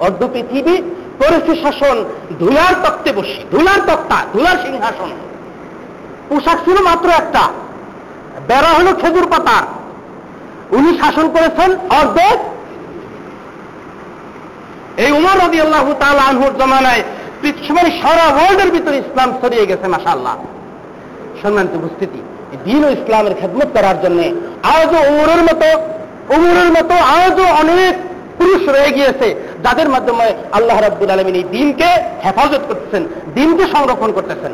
অর্ধ 0.05 0.21
পৃথিবী 0.33 0.75
করেছে 1.21 1.53
শাসন, 1.63 1.97
ধুলার 2.39 2.73
তত্ত্বে 2.83 3.11
বসি 3.17 3.39
ধুলার 3.51 3.79
তক্তা, 3.87 4.17
ধুলার 4.33 4.57
সিংহাসন। 4.65 5.09
পোশাক 6.29 6.57
ছিল 6.65 6.77
মাত্র 6.89 7.07
একটা, 7.21 7.43
বেড়া 8.47 8.71
হলো 8.77 8.91
খেজুর 9.01 9.27
পাতা 9.33 9.57
উনি 10.77 10.91
শাসন 11.01 11.25
করেছেন 11.35 11.69
অর্ধেক। 11.99 12.37
এই 15.03 15.11
উমর 15.17 15.35
রবি 15.43 15.59
আল্লাহ 15.65 15.83
আনহুর 16.29 16.53
জমানায় 16.59 17.03
পৃথিবীর 17.41 17.87
সারা 17.99 18.25
ওয়ার্ল্ডের 18.35 18.69
ভিতরে 18.75 18.97
ইসলাম 19.03 19.29
ছড়িয়ে 19.39 19.65
গেছে 19.69 19.85
মাসাল্লাহ 19.95 20.35
সম্মানিত 21.41 21.73
উপস্থিতি 21.79 22.19
দিন 22.67 22.81
ও 22.87 22.89
ইসলামের 22.97 23.33
খেদমত 23.39 23.69
করার 23.75 23.97
জন্য 24.03 24.19
আজও 24.77 24.99
উমরের 25.11 25.41
মতো 25.49 25.67
উমরের 26.35 26.69
মতো 26.77 26.95
আজও 27.21 27.45
অনেক 27.61 27.93
পুরুষ 28.37 28.63
রয়ে 28.75 28.91
গিয়েছে, 28.97 29.27
যাদের 29.65 29.87
মাধ্যমে 29.93 30.25
আল্লাহ 30.57 30.77
রাব্বুল 30.79 31.09
আলমিন 31.13 31.35
এই 31.41 31.45
দিনকে 31.55 31.89
হেফাজত 32.23 32.63
করতেছেন, 32.69 33.03
দিনকে 33.37 33.63
সংরক্ষণ 33.73 34.11
করতেছেন। 34.17 34.51